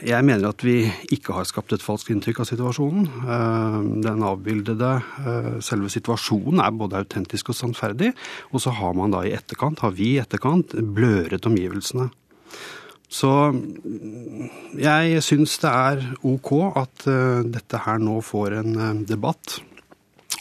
Jeg 0.03 0.27
mener 0.27 0.51
at 0.51 0.65
vi 0.67 0.89
ikke 1.15 1.37
har 1.37 1.47
skapt 1.47 1.73
et 1.77 1.83
falskt 1.85 2.11
inntrykk 2.11 2.41
av 2.43 2.49
situasjonen. 2.49 3.05
Ehm, 3.31 3.91
den 4.03 4.25
avbildede 4.27 4.91
eh, 5.23 5.51
selve 5.63 5.91
situasjonen 5.93 6.63
er 6.65 6.75
både 6.75 6.99
autentisk 7.05 7.53
og 7.53 7.59
sannferdig. 7.59 8.11
Og 8.51 8.65
så 8.65 8.75
har 8.75 8.97
man 8.99 9.15
da 9.15 9.23
i 9.23 9.35
etterkant, 9.37 9.85
har 9.85 9.95
vi 9.95 10.17
i 10.17 10.21
etterkant, 10.23 10.75
bløret 10.97 11.47
omgivelsene. 11.47 12.09
Så 13.15 13.31
jeg 14.81 15.23
syns 15.23 15.61
det 15.63 15.71
er 15.71 16.03
OK 16.27 16.51
at 16.75 17.07
eh, 17.11 17.47
dette 17.55 17.85
her 17.87 18.03
nå 18.03 18.19
får 18.25 18.59
en 18.65 18.75
eh, 18.75 19.05
debatt 19.15 19.61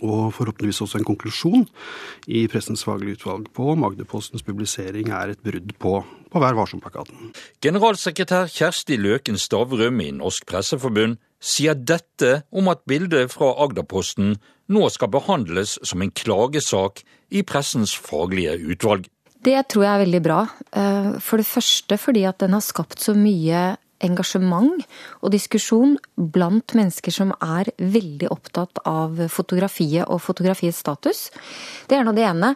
og 0.03 0.33
forhåpentligvis 0.35 0.83
også 0.85 0.99
en 0.99 1.07
konklusjon 1.07 1.65
i 2.27 2.45
Pressens 2.51 2.83
faglige 2.85 3.17
utvalg 3.17 3.49
på 3.55 3.71
om 3.73 3.85
Agderpostens 3.87 4.45
publisering 4.45 5.11
er 5.15 5.33
et 5.33 5.43
brudd 5.43 5.73
på, 5.79 5.95
på 6.03 6.43
Vær 6.43 6.57
varsom-plakaten. 6.59 7.31
Generalsekretær 7.63 8.51
Kjersti 8.51 8.99
Løken 8.99 9.39
Stavrum 9.39 10.03
i 10.03 10.11
Norsk 10.15 10.47
Presseforbund 10.49 11.19
sier 11.43 11.75
dette 11.75 12.43
om 12.55 12.69
at 12.71 12.83
bildet 12.87 13.31
fra 13.33 13.51
Agderposten 13.63 14.37
nå 14.71 14.85
skal 14.93 15.11
behandles 15.11 15.75
som 15.83 16.03
en 16.03 16.13
klagesak 16.15 17.03
i 17.33 17.43
Pressens 17.47 17.95
faglige 17.97 18.55
utvalg. 18.61 19.09
Det 19.43 19.59
tror 19.67 19.83
jeg 19.83 19.91
er 19.91 20.03
veldig 20.05 20.21
bra. 20.23 20.41
Eh, 20.71 21.09
for 21.19 21.41
det 21.41 21.47
første 21.49 21.97
fordi 21.99 22.23
at 22.29 22.39
den 22.43 22.55
har 22.55 22.63
skapt 22.63 23.03
så 23.03 23.15
mye 23.17 23.73
engasjement 24.05 24.83
og 25.21 25.33
diskusjon 25.33 25.97
blant 26.15 26.75
mennesker 26.77 27.13
som 27.13 27.33
er 27.39 27.71
veldig 27.77 28.29
opptatt 28.33 28.83
av 28.89 29.21
fotografiet 29.31 30.07
og 30.07 30.21
fotografiets 30.23 30.83
status. 30.83 31.29
Det 31.87 31.97
er 31.97 32.05
nå 32.07 32.15
det 32.17 32.27
ene. 32.27 32.53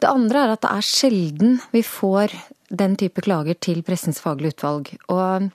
Det 0.00 0.10
andre 0.10 0.44
er 0.44 0.54
at 0.54 0.64
det 0.64 0.72
er 0.72 0.86
sjelden 0.86 1.60
vi 1.72 1.82
får 1.86 2.34
den 2.68 2.96
type 2.98 3.22
klager 3.24 3.56
til 3.62 3.82
Pressens 3.86 4.20
faglige 4.22 4.56
utvalg. 4.56 4.90
Og 5.12 5.48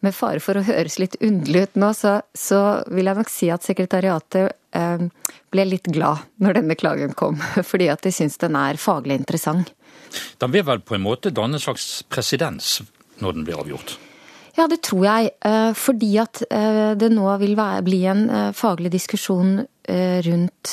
med 0.00 0.16
fare 0.16 0.40
for 0.42 0.56
å 0.56 0.64
høres 0.64 0.98
litt 1.00 1.18
underlig 1.20 1.66
ut 1.68 1.80
nå, 1.80 1.90
så, 1.96 2.14
så 2.34 2.60
vil 2.88 3.10
jeg 3.10 3.20
nok 3.20 3.32
si 3.32 3.50
at 3.52 3.66
sekretariatet 3.66 4.54
eh, 4.76 5.04
ble 5.52 5.66
litt 5.68 5.90
glad 5.92 6.24
når 6.42 6.60
denne 6.60 6.78
klagen 6.80 7.16
kom. 7.16 7.40
Fordi 7.70 7.90
at 7.92 8.04
de 8.06 8.14
syns 8.14 8.40
den 8.40 8.58
er 8.58 8.80
faglig 8.80 9.20
interessant. 9.20 9.74
Den 10.42 10.54
vil 10.54 10.66
vel 10.66 10.80
på 10.82 10.96
en 10.96 11.04
måte 11.04 11.32
danne 11.34 11.60
en 11.60 11.62
slags 11.62 12.00
presedens 12.10 12.80
når 13.20 13.36
den 13.36 13.44
blir 13.46 13.60
avgjort? 13.60 13.98
Ja, 14.60 14.66
det 14.68 14.82
tror 14.84 15.06
jeg. 15.06 15.30
Eh, 15.40 15.72
fordi 15.72 16.10
at 16.20 16.42
eh, 16.52 16.92
det 16.98 17.08
nå 17.14 17.28
vil 17.40 17.54
bli 17.86 18.00
en 18.10 18.26
eh, 18.28 18.50
faglig 18.56 18.92
diskusjon 18.92 19.60
rundt 19.90 20.68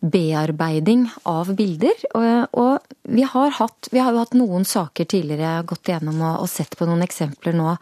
bearbeiding 0.00 1.04
av 1.28 1.52
bilder. 1.54 2.00
Og 2.18 2.88
vi 3.14 3.22
har, 3.22 3.52
hatt, 3.60 3.90
vi 3.92 4.00
har 4.02 4.10
jo 4.10 4.22
hatt 4.24 4.34
noen 4.34 4.64
saker 4.66 5.06
tidligere, 5.06 5.60
gått 5.70 5.86
igjennom 5.86 6.18
og 6.32 6.48
sett 6.50 6.74
på 6.74 6.88
noen 6.88 7.04
eksempler 7.06 7.54
nå 7.54 7.76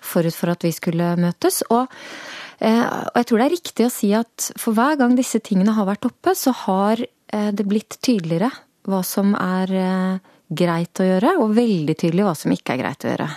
forut 0.00 0.38
for 0.38 0.54
at 0.54 0.64
vi 0.64 0.72
skulle 0.72 1.10
møtes. 1.20 1.60
Og, 1.68 1.92
jeg 2.56 3.28
tror 3.28 3.42
det 3.42 3.50
er 3.50 3.56
riktig 3.58 3.84
å 3.84 3.92
si 3.92 4.14
at 4.16 4.48
for 4.56 4.78
hver 4.78 4.96
gang 5.02 5.12
disse 5.18 5.42
tingene 5.44 5.76
har 5.76 5.90
vært 5.90 6.08
oppe, 6.08 6.32
så 6.32 6.54
har 6.64 7.04
det 7.28 7.68
blitt 7.68 7.98
tydeligere 8.00 8.48
hva 8.88 9.04
som 9.04 9.36
er 9.36 10.22
greit 10.48 11.04
å 11.04 11.10
gjøre, 11.10 11.36
og 11.42 11.58
veldig 11.58 11.98
tydelig 12.00 12.30
hva 12.30 12.38
som 12.38 12.56
ikke 12.56 12.78
er 12.78 12.86
greit 12.86 13.04
å 13.04 13.12
gjøre. 13.12 13.34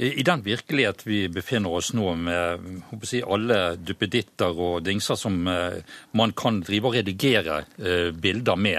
I 0.00 0.22
den 0.22 0.42
virkelighet 0.42 1.06
vi 1.06 1.24
befinner 1.28 1.72
oss 1.74 1.88
nå, 1.92 2.12
med 2.14 2.66
si, 3.02 3.18
alle 3.18 3.72
duppeditter 3.82 4.54
og 4.54 4.84
dingser 4.86 5.18
som 5.18 5.40
eh, 5.50 5.80
man 6.14 6.34
kan 6.38 6.60
drive 6.62 6.86
og 6.86 6.94
redigere 6.94 7.56
eh, 7.82 8.12
bilder 8.14 8.60
med, 8.62 8.78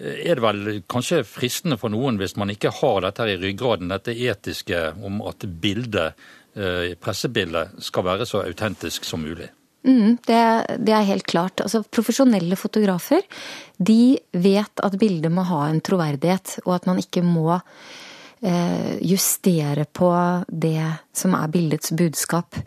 eh, 0.00 0.22
er 0.30 0.38
det 0.38 0.44
vel 0.46 0.62
kanskje 0.88 1.20
fristende 1.28 1.76
for 1.76 1.92
noen, 1.92 2.16
hvis 2.16 2.38
man 2.40 2.54
ikke 2.54 2.72
har 2.78 3.04
dette 3.04 3.26
i 3.28 3.36
ryggraden, 3.42 3.92
dette 3.92 4.16
etiske 4.16 4.80
om 5.04 5.20
at 5.28 5.44
bildet, 5.44 6.26
pressebildet, 7.04 7.82
skal 7.84 8.06
være 8.06 8.24
så 8.24 8.40
autentisk 8.48 9.04
som 9.04 9.20
mulig? 9.20 9.50
Mm, 9.84 10.16
det, 10.24 10.40
det, 10.80 10.94
er 10.96 11.04
helt 11.04 11.26
klart. 11.28 11.60
Altså, 11.60 11.82
profesjonelle 11.84 12.56
fotografer 12.56 13.28
de 13.76 14.16
vet 14.32 14.80
at 14.88 14.96
bildet 14.96 15.28
må 15.36 15.44
ha 15.50 15.66
en 15.68 15.82
troverdighet, 15.84 16.62
og 16.64 16.78
at 16.78 16.88
man 16.88 17.04
ikke 17.04 17.20
må 17.20 17.58
justere 19.00 19.86
på 19.96 20.10
det 20.48 20.84
som 21.16 21.34
er 21.38 21.48
bildets 21.52 21.92
budskap. 21.96 22.58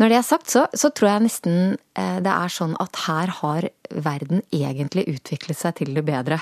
Når 0.00 0.08
det 0.08 0.18
er 0.18 0.26
sagt, 0.26 0.50
så, 0.50 0.64
så 0.72 0.90
tror 0.90 1.12
jeg 1.12 1.26
nesten 1.28 1.60
eh, 1.98 2.18
det 2.24 2.32
er 2.32 2.52
sånn 2.52 2.74
at 2.80 3.04
her 3.04 3.34
har 3.42 3.68
verden 3.90 4.42
egentlig 4.54 5.08
utviklet 5.12 5.60
seg 5.60 5.76
til 5.80 5.92
det 5.96 6.06
bedre. 6.08 6.40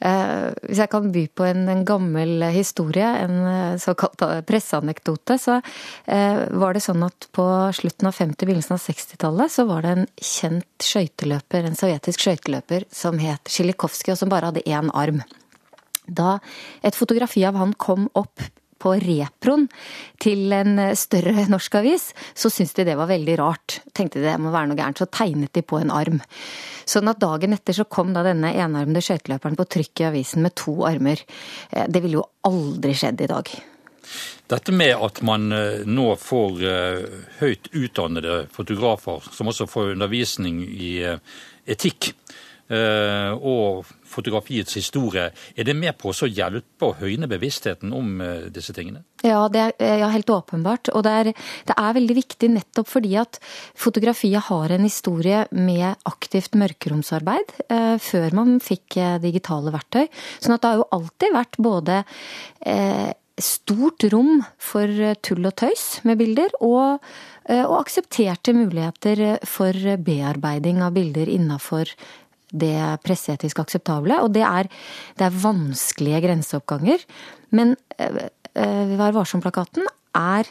Eh, 0.00 0.52
hvis 0.66 0.80
jeg 0.80 0.92
kan 0.92 1.08
by 1.12 1.24
på 1.32 1.48
en, 1.48 1.64
en 1.72 1.82
gammel 1.88 2.44
historie, 2.52 3.08
en 3.24 3.80
såkalt 3.80 4.22
presseanekdote, 4.48 5.40
så 5.40 5.58
var 6.04 6.76
det 6.76 6.84
sånn 6.84 7.04
at 7.06 7.28
på 7.36 7.48
slutten 7.76 8.08
av 8.12 8.16
50-, 8.16 8.44
begynnelsen 8.44 8.76
av 8.76 8.84
60-tallet 8.84 9.56
så 9.56 9.66
var 9.68 9.84
det 9.84 9.96
en 9.96 10.08
kjent 10.16 10.88
skøyteløper, 10.90 11.64
en 11.64 11.80
sovjetisk 11.80 12.26
skøyteløper 12.26 12.88
som 12.92 13.20
het 13.20 13.52
Sjilikovskij, 13.52 14.14
og 14.16 14.20
som 14.20 14.32
bare 14.32 14.52
hadde 14.52 14.68
én 14.68 14.92
arm. 14.92 15.24
Da 16.06 16.38
et 16.82 16.96
fotografi 16.96 17.44
av 17.46 17.58
han 17.60 17.76
kom 17.78 18.08
opp 18.18 18.42
på 18.80 18.94
reproen 19.02 19.66
til 20.22 20.52
en 20.56 20.78
større 20.96 21.44
norsk 21.52 21.76
avis, 21.82 22.10
så 22.32 22.50
syntes 22.52 22.74
de 22.78 22.86
det 22.88 22.96
var 22.98 23.10
veldig 23.10 23.36
rart. 23.40 23.80
Tenkte 23.96 24.22
det 24.24 24.36
må 24.40 24.52
være 24.54 24.70
noe 24.70 24.78
gærent, 24.78 25.00
så 25.02 25.08
tegnet 25.12 25.52
de 25.56 25.62
på 25.62 25.80
en 25.80 25.92
arm. 25.94 26.20
Sånn 26.88 27.10
at 27.12 27.20
dagen 27.22 27.54
etter 27.56 27.76
så 27.76 27.86
kom 27.86 28.14
da 28.16 28.24
denne 28.26 28.54
enarmede 28.56 29.04
skøyteløperen 29.04 29.58
på 29.58 29.68
trykk 29.76 30.02
i 30.02 30.08
avisen 30.10 30.46
med 30.46 30.56
to 30.58 30.80
armer. 30.88 31.20
Eh, 31.70 31.86
det 31.88 32.02
ville 32.02 32.22
jo 32.22 32.28
aldri 32.48 32.96
skjedd 32.96 33.20
i 33.20 33.30
dag. 33.30 33.52
Dette 34.50 34.74
med 34.74 34.96
at 34.96 35.20
man 35.22 35.52
eh, 35.54 35.84
nå 35.86 36.08
får 36.18 36.64
eh, 36.66 37.18
høyt 37.42 37.70
utdannede 37.76 38.44
fotografer 38.54 39.28
som 39.30 39.52
også 39.52 39.68
får 39.70 39.92
undervisning 39.92 40.64
i 40.66 40.94
etikk, 41.70 42.14
og 42.70 43.88
fotografiets 44.10 44.76
historie. 44.78 45.30
Er 45.56 45.66
det 45.66 45.76
med 45.78 45.96
på 46.00 46.12
å 46.12 46.28
hjelpe 46.28 46.88
å 46.88 46.96
høyne 46.98 47.28
bevisstheten 47.30 47.94
om 47.96 48.20
eh, 48.24 48.48
disse 48.52 48.74
tingene? 48.76 49.04
Ja, 49.26 49.44
det 49.52 49.62
er 49.78 50.02
ja, 50.02 50.10
helt 50.12 50.30
åpenbart. 50.32 50.90
Og 50.94 51.04
det 51.06 51.14
er, 51.22 51.32
det 51.68 51.76
er, 51.76 51.96
veldig 51.96 52.16
viktig 52.16 52.50
nettopp 52.56 52.90
fordi 52.90 53.14
at 53.20 53.40
fotografiet 53.78 54.48
har 54.48 54.74
en 54.74 54.86
historie 54.86 55.44
med 55.54 56.00
aktivt 56.08 56.58
mørkeromsarbeid 56.58 57.56
eh, 57.68 57.96
før 58.02 58.38
man 58.40 58.60
fikk 58.64 58.98
eh, 59.00 59.16
digitale 59.22 59.74
verktøy. 59.74 60.06
Sånn 60.38 60.56
at 60.56 60.64
det 60.64 60.72
har 60.72 60.82
jo 60.82 60.92
alltid 60.98 61.36
vært 61.36 61.60
både 61.60 62.02
eh, 62.66 63.10
stort 63.40 64.04
rom 64.12 64.40
for 64.60 64.88
eh, 64.88 65.18
tull 65.22 65.46
og 65.48 65.58
tøys 65.62 66.00
med 66.08 66.18
bilder, 66.20 66.56
og, 66.64 67.04
og 67.50 67.72
aksepterte 67.80 68.52
muligheter 68.54 69.40
for 69.48 69.74
bearbeiding 70.04 70.82
av 70.84 70.92
bilder 70.94 71.30
innafor 71.32 71.88
det 72.52 72.76
presseetisk 73.06 73.62
akseptable. 73.62 74.20
Og 74.24 74.34
det 74.34 74.44
er, 74.46 74.68
det 75.18 75.26
er 75.28 75.40
vanskelige 75.44 76.22
grenseoppganger. 76.26 77.06
Men 77.56 77.76
uh, 78.00 78.28
Vær 78.50 79.14
varsom-plakaten 79.14 79.86
er, 80.18 80.48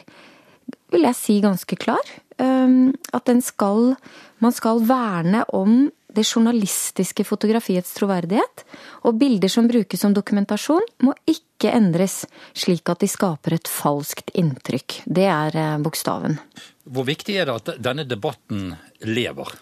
vil 0.90 1.04
jeg 1.04 1.18
si, 1.18 1.40
ganske 1.44 1.76
klar. 1.76 2.04
Øh, 2.40 2.92
at 3.12 3.28
skal 3.44 3.96
Man 4.40 4.52
skal 4.52 4.80
verne 4.88 5.44
om 5.52 5.90
det 6.14 6.24
journalistiske 6.24 7.24
fotografiets 7.24 7.92
troverdighet, 7.94 8.64
og 9.04 9.18
bilder 9.18 9.48
som 9.48 9.68
brukes 9.68 10.00
som 10.00 10.14
dokumentasjon, 10.14 10.82
må 11.04 11.12
ikke 11.28 11.70
endres 11.70 12.24
slik 12.56 12.88
at 12.88 13.00
de 13.00 13.06
skaper 13.06 13.54
et 13.54 13.68
falskt 13.68 14.32
inntrykk. 14.34 15.02
Det 15.06 15.28
er 15.28 15.78
bokstaven. 15.84 16.38
Hvor 16.84 17.04
viktig 17.04 17.36
er 17.36 17.46
det 17.46 17.58
at 17.60 17.82
denne 17.84 18.08
debatten 18.08 18.72
lever? 19.04 19.52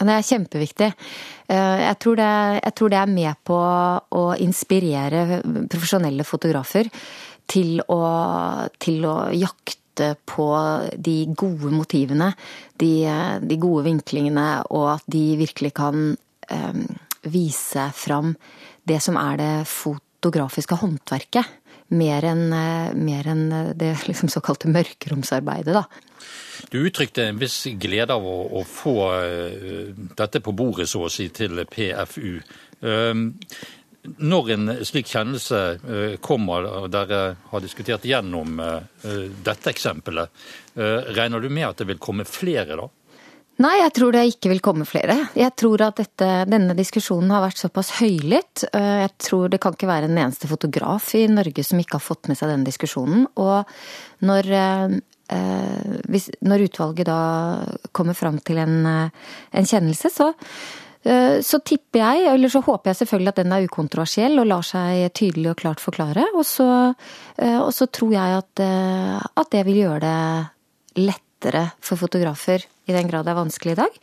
Det 0.00 0.14
er 0.14 0.24
kjempeviktig. 0.24 0.88
Eh, 1.52 1.80
jeg 1.84 1.96
tror 2.00 2.16
det, 2.16 2.30
jeg 2.64 2.74
tror 2.78 2.92
det 2.92 3.00
er 3.00 3.12
med 3.12 3.40
på 3.44 3.58
å 4.20 4.24
inspirere 4.40 5.42
profesjonelle 5.68 6.24
fotografer 6.24 6.88
til 7.50 7.82
å, 7.84 8.00
til 8.80 9.04
å 9.04 9.16
jakte 9.34 10.14
på 10.24 10.48
de 10.96 11.16
gode 11.36 11.72
motivene, 11.74 12.30
de, 12.80 12.92
de, 13.44 13.60
gode 13.60 13.84
vinklingene, 13.90 14.48
og 14.72 14.86
at 14.94 15.08
de 15.10 15.24
virkelig 15.36 15.74
kan 15.76 16.14
um, 16.14 16.84
vise 17.28 17.90
fram 17.92 18.32
det 18.88 19.00
som 19.04 19.18
er 19.20 19.36
det 19.36 19.52
fotografiske 19.68 20.78
håndverket. 20.80 21.59
Mer 21.90 22.26
enn, 22.30 22.52
en 22.54 23.42
det 23.78 23.90
liksom 24.10 24.30
såkalte 24.32 24.70
mørkeromsarbeidet, 24.70 25.74
da. 25.74 25.84
Du 26.70 26.78
uttrykte 26.84 27.24
en 27.26 27.40
viss 27.40 27.64
glede 27.80 28.14
av 28.14 28.24
å, 28.26 28.38
å 28.60 28.64
få 28.68 28.96
uh, 29.10 29.92
dette 30.18 30.42
på 30.44 30.52
bordet, 30.54 30.90
så 30.90 31.06
å 31.06 31.12
si, 31.12 31.30
til 31.34 31.64
PFU. 31.66 32.40
Uh, 32.80 33.26
når 34.02 34.50
en 34.54 34.72
slik 34.86 35.08
kjennelse 35.10 35.58
eh, 35.76 36.14
kommer, 36.24 36.64
og 36.82 36.88
dere 36.92 37.20
har 37.50 37.62
diskutert 37.62 38.06
gjennom 38.08 38.60
eh, 38.64 39.26
dette 39.44 39.72
eksempelet, 39.72 40.32
eh, 40.74 41.10
regner 41.16 41.42
du 41.42 41.50
med 41.52 41.68
at 41.68 41.82
det 41.82 41.88
vil 41.90 42.00
komme 42.00 42.24
flere 42.28 42.78
da? 42.80 42.88
Nei, 43.60 43.74
jeg 43.82 43.92
tror 43.98 44.14
det 44.16 44.24
ikke 44.30 44.52
vil 44.54 44.62
komme 44.64 44.86
flere. 44.88 45.18
Jeg 45.36 45.52
tror 45.60 45.82
at 45.84 46.00
dette, 46.00 46.28
denne 46.48 46.76
diskusjonen 46.78 47.32
har 47.34 47.44
vært 47.44 47.60
såpass 47.60 47.92
høylytt. 47.98 48.64
Jeg 48.72 49.10
tror 49.20 49.52
det 49.52 49.60
kan 49.60 49.76
ikke 49.76 49.90
være 49.90 50.08
en 50.08 50.16
eneste 50.16 50.48
fotograf 50.48 51.10
i 51.18 51.26
Norge 51.28 51.64
som 51.66 51.80
ikke 51.82 51.98
har 51.98 52.06
fått 52.06 52.30
med 52.30 52.40
seg 52.40 52.54
denne 52.54 52.64
diskusjonen. 52.64 53.26
Og 53.36 53.68
når, 54.24 54.48
når 56.48 56.64
utvalget 56.70 57.10
da 57.10 57.20
kommer 57.92 58.16
fram 58.16 58.40
til 58.40 58.62
en, 58.64 58.78
en 58.88 59.68
kjennelse, 59.74 60.08
så 60.14 60.32
Eh, 61.02 61.40
så 61.40 61.60
tipper 61.64 62.02
jeg, 62.02 62.26
eller 62.34 62.52
så 62.52 62.60
håper 62.60 62.90
jeg 62.90 62.98
selvfølgelig 62.98 63.32
at 63.32 63.40
den 63.40 63.54
er 63.56 63.64
ukontroversiell 63.64 64.36
og 64.42 64.50
lar 64.50 64.66
seg 64.66 65.06
tydelig 65.16 65.54
og 65.54 65.60
klart 65.62 65.80
forklare. 65.80 66.26
Og 66.36 66.44
så, 66.44 66.68
eh, 67.38 67.56
og 67.56 67.72
så 67.72 67.88
tror 67.88 68.12
jeg 68.12 68.40
at, 68.42 68.60
eh, 68.60 69.16
at, 69.16 69.50
det 69.50 69.64
vil 69.66 69.80
gjøre 69.86 70.00
det 70.04 71.06
lettere 71.06 71.28
for 71.80 71.96
fotografer, 71.96 72.64
i 72.86 72.92
den 72.92 73.08
grad 73.08 73.24
det 73.24 73.32
er 73.32 73.38
vanskelig 73.38 73.72
i 73.72 73.78
dag, 73.78 73.96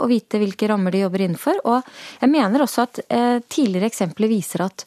å 0.00 0.06
vite 0.10 0.38
hvilke 0.38 0.68
rammer 0.68 0.92
de 0.92 1.02
jobber 1.02 1.24
innenfor. 1.24 1.62
Og 1.64 1.88
jeg 2.20 2.30
mener 2.30 2.62
også 2.62 2.84
at 2.84 3.00
tidligere 3.48 3.88
eksempler 3.88 4.30
viser 4.30 4.66
at 4.66 4.84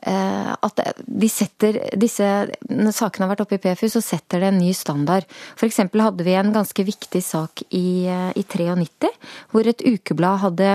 at 0.00 0.78
de 0.96 1.28
setter 1.28 1.76
disse 2.00 2.24
Når 2.72 2.94
sakene 2.96 3.26
har 3.26 3.34
vært 3.34 3.42
oppe 3.44 3.58
i 3.58 3.60
PFU, 3.60 3.84
så 3.92 4.00
setter 4.00 4.40
det 4.40 4.48
en 4.48 4.56
ny 4.56 4.70
standard. 4.72 5.26
F.eks. 5.60 5.82
hadde 5.92 6.24
vi 6.24 6.36
en 6.40 6.54
ganske 6.54 6.84
viktig 6.88 7.20
sak 7.20 7.60
i, 7.68 8.08
i 8.08 8.44
93, 8.48 9.10
hvor 9.52 9.68
et 9.68 9.84
ukeblad 9.84 10.40
hadde 10.46 10.70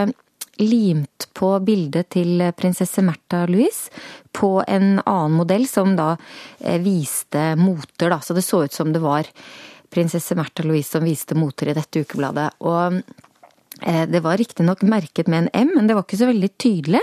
limt 0.62 1.28
på 1.36 1.50
bildet 1.66 2.14
til 2.16 2.44
prinsesse 2.56 3.04
Märtha 3.04 3.44
Louise 3.50 3.92
på 4.36 4.64
en 4.68 5.00
annen 5.04 5.38
modell 5.40 5.68
som 5.68 5.96
da 5.98 6.14
eh, 6.60 6.80
viste 6.84 7.54
moter, 7.60 8.12
da. 8.12 8.20
Så 8.22 8.36
det 8.36 8.46
så 8.46 8.64
ut 8.66 8.76
som 8.76 8.94
det 8.94 9.04
var 9.04 9.28
prinsesse 9.96 10.36
Märtha 10.38 10.65
Louise 10.67 10.91
som 10.91 11.08
viste 11.08 11.38
moter 11.39 11.72
i 11.72 11.78
dette 11.78 12.04
ukebladet. 12.04 12.52
Og 12.67 13.02
Eh, 13.82 14.06
det 14.08 14.22
var 14.24 14.38
riktignok 14.38 14.86
merket 14.88 15.28
med 15.28 15.39
en 15.39 15.50
M, 15.54 15.72
men 15.76 15.88
det 15.88 15.96
var 15.96 16.06
ikke 16.06 16.22
så 16.22 16.30
veldig 16.30 16.52
tydelig. 16.62 17.02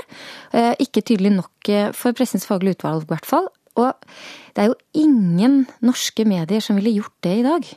Eh, 0.57 0.73
ikke 0.81 1.03
tydelig 1.05 1.35
nok 1.35 1.69
eh, 1.69 1.91
for 1.97 2.17
Pressens 2.17 2.49
faglige 2.49 2.79
utvalg, 2.79 3.05
i 3.05 3.13
hvert 3.13 3.29
fall. 3.29 3.51
Og 3.81 3.93
det 4.55 4.65
er 4.65 4.71
jo 4.71 5.05
ingen 5.05 5.63
norske 5.85 6.25
medier 6.29 6.65
som 6.65 6.77
ville 6.81 6.95
gjort 6.97 7.17
det 7.25 7.35
i 7.41 7.45
dag. 7.45 7.69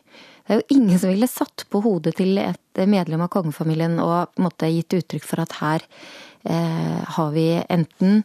Det 0.46 0.54
er 0.54 0.62
jo 0.62 0.78
ingen 0.78 1.00
som 1.02 1.12
ville 1.12 1.30
satt 1.32 1.66
på 1.72 1.82
hodet 1.84 2.16
til 2.20 2.38
et 2.40 2.84
medlem 2.88 3.24
av 3.26 3.32
kongefamilien 3.34 3.98
og 4.04 4.36
måte 4.44 4.70
gitt 4.70 4.94
uttrykk 4.94 5.26
for 5.26 5.44
at 5.44 5.56
her 5.62 5.86
eh, 6.44 7.00
har 7.16 7.32
vi 7.36 7.48
enten 7.64 8.22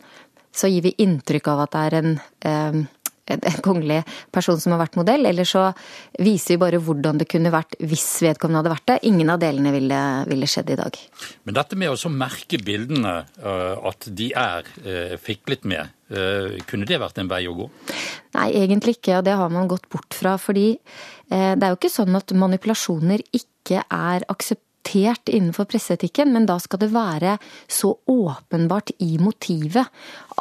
så 0.50 0.66
gir 0.66 0.82
vi 0.82 0.96
inntrykk 0.98 1.46
av 1.52 1.62
at 1.64 1.74
det 1.74 1.82
er 1.86 1.96
en 2.00 2.10
eh, 2.50 2.80
en 3.36 3.64
kongelig 3.64 4.02
person 4.32 4.60
som 4.60 4.74
har 4.74 4.82
vært 4.82 4.98
modell, 5.00 5.26
eller 5.30 5.48
så 5.48 5.68
viser 6.18 6.54
vi 6.54 6.62
bare 6.64 6.80
hvordan 6.82 7.20
det 7.20 7.28
kunne 7.30 7.52
vært 7.54 7.78
hvis 7.80 8.08
vedkommende 8.26 8.62
hadde 8.62 8.74
vært 8.74 8.88
det. 8.92 8.98
Ingen 9.10 9.32
av 9.32 9.40
delene 9.42 9.72
ville, 9.74 10.00
ville 10.30 10.50
skjedd 10.50 10.74
i 10.74 10.78
dag. 10.80 10.98
Men 11.48 11.56
dette 11.56 11.78
med 11.78 11.92
å 11.92 12.12
merke 12.12 12.60
bildene, 12.62 13.14
eh, 13.40 13.88
at 13.90 14.08
de 14.16 14.30
er 14.36 14.68
eh, 14.84 15.14
fiklet 15.20 15.66
med, 15.68 15.92
eh, 16.10 16.58
kunne 16.70 16.88
det 16.88 17.00
vært 17.00 17.20
en 17.22 17.30
vei 17.30 17.44
å 17.48 17.56
gå? 17.56 17.68
Nei, 18.36 18.48
egentlig 18.62 18.98
ikke, 18.98 19.18
og 19.18 19.26
det 19.26 19.36
har 19.38 19.52
man 19.52 19.70
gått 19.70 19.88
bort 19.92 20.16
fra. 20.16 20.36
Fordi 20.40 20.72
det 21.30 21.62
er 21.62 21.70
jo 21.70 21.78
ikke 21.78 21.92
sånn 21.92 22.16
at 22.18 22.32
manipulasjoner 22.34 23.22
ikke 23.36 23.84
er 23.86 24.24
akseptert 24.32 25.30
innenfor 25.30 25.68
presseetikken, 25.70 26.32
men 26.34 26.48
da 26.48 26.56
skal 26.62 26.80
det 26.82 26.90
være 26.94 27.36
så 27.70 27.92
åpenbart 28.10 28.90
i 28.98 29.12
motivet 29.22 29.86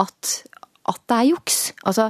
at, 0.02 0.32
at 0.89 1.02
det 1.10 1.17
er 1.17 1.30
juks. 1.32 1.60
Altså 1.89 2.10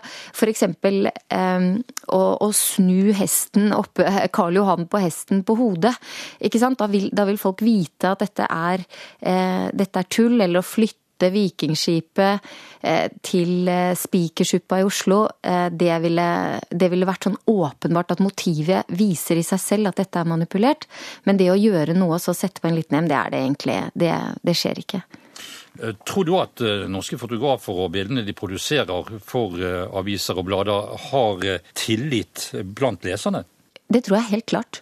eksempel 0.50 1.10
eh, 1.10 1.68
å, 2.15 2.22
å, 2.46 2.50
snu 2.56 3.12
hesten 3.18 3.74
oppe, 3.76 4.08
Karl 4.36 4.60
Johan 4.60 4.88
på 4.89 5.02
hesten 5.04 5.44
på 5.48 5.58
hodet. 5.60 5.96
Ikke 6.39 6.62
sant? 6.62 6.80
Da 6.80 6.89
vil, 6.92 7.10
da 7.15 7.28
vil 7.30 7.39
folk 7.42 7.63
vite 7.65 8.13
at 8.13 8.26
dette 8.26 8.48
er, 8.50 8.86
eh, 9.20 9.68
dette 9.76 10.02
er 10.02 10.10
tull, 10.10 10.39
eller 10.39 10.62
å 10.62 10.65
flytte 10.65 10.98
Vikingskipet 11.20 12.46
eh, 12.88 13.10
til 13.28 13.68
eh, 13.68 13.92
Spikersuppa 14.00 14.80
i 14.80 14.86
Oslo, 14.88 15.26
det 15.76 15.92
ville, 16.00 16.28
det 16.72 16.88
ville, 16.94 17.08
vært 17.08 17.28
sånn 17.28 17.36
åpenbart 17.52 18.13
at 18.15 18.24
motivet 18.24 18.88
viser 18.96 19.42
i 19.42 19.44
seg 19.44 19.60
selv 19.60 19.92
at 19.92 20.00
dette 20.00 20.22
er 20.22 20.30
manipulert. 20.32 20.88
Men 21.28 21.39
det 21.39 21.52
å 21.52 21.60
gjøre 21.60 21.98
noe 21.98 22.15
og 22.15 22.24
så 22.24 22.36
sette 22.38 22.63
på 22.63 22.72
en 22.72 22.80
liten 22.80 23.02
M, 23.02 23.12
det 23.12 23.20
er 23.20 23.34
det 23.34 23.44
egentlig. 23.44 23.82
Det, 24.00 24.13
det 24.48 24.56
skjer 24.56 24.80
ikke. 24.86 25.04
Eh, 25.84 25.93
tror 26.08 26.25
du 26.25 26.34
at 26.39 26.62
eh, 26.62 26.88
norske 26.91 27.19
fotografer 27.19 27.84
og 27.86 27.93
bildene 27.93 28.25
de 28.28 28.36
produserer 28.38 29.13
for 29.25 29.60
eh, 29.62 29.86
aviser 29.99 30.39
og 30.39 30.49
blader, 30.49 30.91
har 31.10 31.47
tillit 31.78 32.49
blant 32.63 33.06
leserne? 33.08 33.45
Det 33.89 34.04
tror 34.06 34.19
jeg 34.19 34.32
helt 34.34 34.49
klart. 34.52 34.82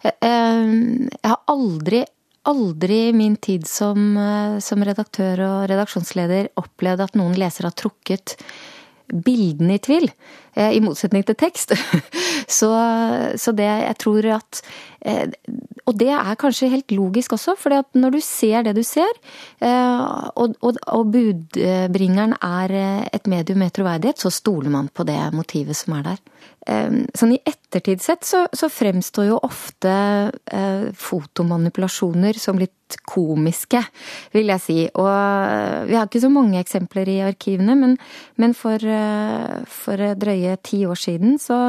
Jeg 0.00 1.28
har 1.28 1.40
aldri, 1.52 2.00
aldri 2.48 2.98
i 3.10 3.14
min 3.14 3.36
tid 3.36 3.66
som, 3.68 4.16
som 4.64 4.82
redaktør 4.86 5.42
og 5.44 5.58
redaksjonsleder 5.70 6.48
opplevd 6.58 7.04
at 7.04 7.18
noen 7.20 7.36
lesere 7.38 7.68
har 7.68 7.76
trukket 7.78 8.34
bildene 9.12 9.76
i 9.76 9.82
tvil, 9.82 10.10
i 10.60 10.80
motsetning 10.82 11.24
til 11.26 11.38
tekst. 11.38 11.76
Så, 12.50 12.66
så 13.38 13.52
det 13.54 13.66
jeg 13.68 13.94
tror 14.00 14.26
at 14.34 14.58
og 15.90 15.96
det 15.98 16.10
er 16.12 16.38
kanskje 16.38 16.70
helt 16.70 16.92
logisk 16.94 17.34
også, 17.34 17.56
for 17.58 17.74
når 17.98 18.14
du 18.14 18.20
ser 18.22 18.66
det 18.66 18.76
du 18.76 18.82
ser, 18.86 19.10
eh, 19.58 20.02
og, 20.36 20.54
og, 20.60 20.78
og, 20.86 21.10
budbringeren 21.14 22.36
er 22.36 22.74
eh, 22.76 23.08
et 23.16 23.26
medium 23.30 23.62
med 23.64 23.74
troverdighet, 23.74 24.20
så 24.20 24.30
stoler 24.30 24.70
man 24.70 24.90
på 24.92 25.06
det 25.08 25.18
motivet 25.34 25.78
som 25.78 25.96
er 25.98 26.12
der. 26.12 26.20
Eh, 26.66 26.96
sånn 27.16 27.36
i 27.36 27.40
ettertid 27.46 28.02
sett 28.04 28.26
så, 28.28 28.44
så 28.52 28.68
fremstår 28.72 29.30
jo 29.30 29.38
ofte 29.46 29.92
fotomanipulasjoner 31.00 32.38
som 32.40 32.58
litt 32.60 32.98
komiske, 33.06 33.84
vil 34.34 34.50
jeg 34.50 34.64
si. 34.64 34.78
Og 34.98 35.86
vi 35.86 35.94
har 35.94 36.08
ikke 36.08 36.24
så 36.24 36.32
mange 36.32 36.58
eksempler 36.60 37.08
i 37.08 37.20
arkivene, 37.22 37.76
men, 37.78 37.94
men 38.42 38.56
for, 38.58 38.82
for 39.70 40.04
drøye 40.18 40.58
ti 40.66 40.82
år 40.88 40.98
siden 40.98 41.38
så 41.40 41.60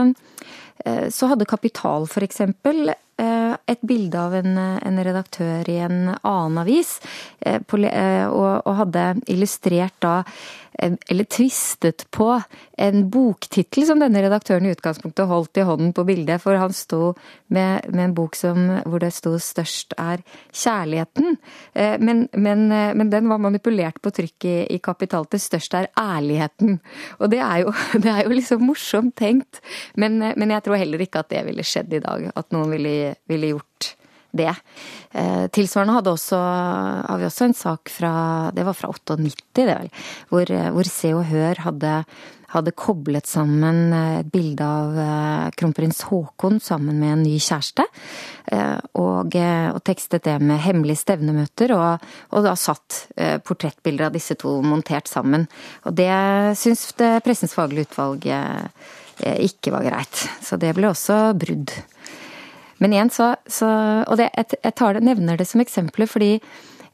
så 0.81 1.27
hadde 1.29 1.45
Kapital 1.45 2.07
eksempel 2.25 2.89
Eh, 3.21 3.53
et 3.69 3.81
bilde 3.85 4.17
av 4.17 4.33
en, 4.33 4.55
en, 4.57 4.99
redaktør 5.03 5.67
i 5.69 5.77
en 5.83 6.13
annen 6.15 6.57
avis, 6.61 6.95
eh, 7.45 7.59
eh, 7.59 8.25
og, 8.25 8.63
og 8.65 8.77
hadde 8.79 9.03
illustrert 9.29 9.97
da 10.01 10.21
eller 10.79 11.23
tvistet 11.23 12.05
på 12.11 12.41
en 12.77 13.03
boktittel 13.11 13.85
som 13.85 13.99
denne 14.01 14.21
redaktøren 14.23 14.65
i 14.65 14.73
utgangspunktet 14.73 15.29
holdt 15.29 15.59
i 15.59 15.65
hånden 15.67 15.91
på 15.93 16.05
bildet, 16.07 16.41
for 16.43 16.57
han 16.57 16.73
sto 16.73 17.13
med, 17.53 17.89
med 17.91 18.05
en 18.05 18.15
bok 18.17 18.37
som, 18.39 18.69
hvor 18.85 19.03
det 19.03 19.11
sto 19.13 19.35
'Størst 19.35 19.93
er 19.99 20.23
kjærligheten'. 20.51 21.37
Men, 21.99 22.27
men, 22.33 22.67
men 22.69 23.09
den 23.11 23.29
var 23.29 23.37
manipulert 23.37 24.01
på 24.01 24.13
trykk 24.15 24.45
i, 24.45 24.55
i 24.75 24.79
Kapital 24.79 25.25
til 25.25 25.39
'Størst 25.39 25.77
er 25.77 25.91
ærligheten'. 25.97 26.79
Og 27.19 27.31
det 27.31 27.39
er 27.39 27.57
jo, 27.65 27.73
det 28.03 28.11
er 28.11 28.23
jo 28.23 28.35
liksom 28.35 28.63
morsomt 28.65 29.15
tenkt, 29.15 29.61
men, 29.95 30.19
men 30.19 30.51
jeg 30.51 30.63
tror 30.63 30.79
heller 30.81 31.01
ikke 31.01 31.19
at 31.19 31.29
det 31.29 31.45
ville 31.45 31.67
skjedd 31.67 31.93
i 31.93 32.03
dag. 32.03 32.31
At 32.35 32.51
noen 32.55 32.71
ville 32.71 33.15
ville 33.31 33.55
gjort 33.55 33.95
det. 34.37 34.51
Eh, 35.11 35.47
tilsvarende 35.53 35.95
hadde 35.97 36.13
også, 36.15 36.39
har 36.39 37.21
vi 37.21 37.27
også 37.27 37.47
en 37.47 37.57
sak 37.57 37.91
fra 37.91 38.13
det 38.55 38.65
var 38.67 38.77
fra 38.77 38.91
98, 38.91 39.39
det 39.57 39.65
vel, 39.69 39.89
hvor, 40.31 40.53
hvor 40.75 40.91
Se 40.91 41.11
og 41.15 41.25
Hør 41.29 41.61
hadde, 41.65 41.93
hadde 42.51 42.73
koblet 42.75 43.27
sammen 43.27 43.93
et 43.95 44.31
bilde 44.31 44.65
av 44.65 45.51
kronprins 45.55 46.01
Haakon 46.09 46.59
sammen 46.63 46.99
med 46.99 47.13
en 47.13 47.23
ny 47.23 47.37
kjæreste. 47.39 47.85
Og, 48.99 49.37
og 49.37 49.79
tekstet 49.87 50.25
det 50.27 50.35
med 50.43 50.59
hemmelige 50.63 50.99
stevnemøter, 50.99 51.71
og, 51.77 52.03
og 52.35 52.43
da 52.47 52.55
satt 52.59 53.05
portrettbilder 53.47 54.09
av 54.09 54.17
disse 54.17 54.35
to 54.39 54.57
montert 54.65 55.07
sammen. 55.11 55.47
Og 55.87 55.95
det 55.95 56.11
syns 56.59 56.89
Pressens 57.23 57.55
faglige 57.55 57.87
utvalg 57.87 58.27
ikke 59.47 59.71
var 59.71 59.87
greit. 59.87 60.27
Så 60.43 60.59
det 60.59 60.75
ble 60.75 60.91
også 60.91 61.21
brudd. 61.39 61.71
Men 62.81 62.95
igjen 62.95 63.13
så, 63.13 63.33
så 63.45 63.69
Og 64.09 64.17
det, 64.19 64.31
jeg 64.35 64.75
det, 64.75 65.05
nevner 65.05 65.39
det 65.39 65.47
som 65.49 65.61
eksempler 65.63 66.09
fordi 66.09 66.33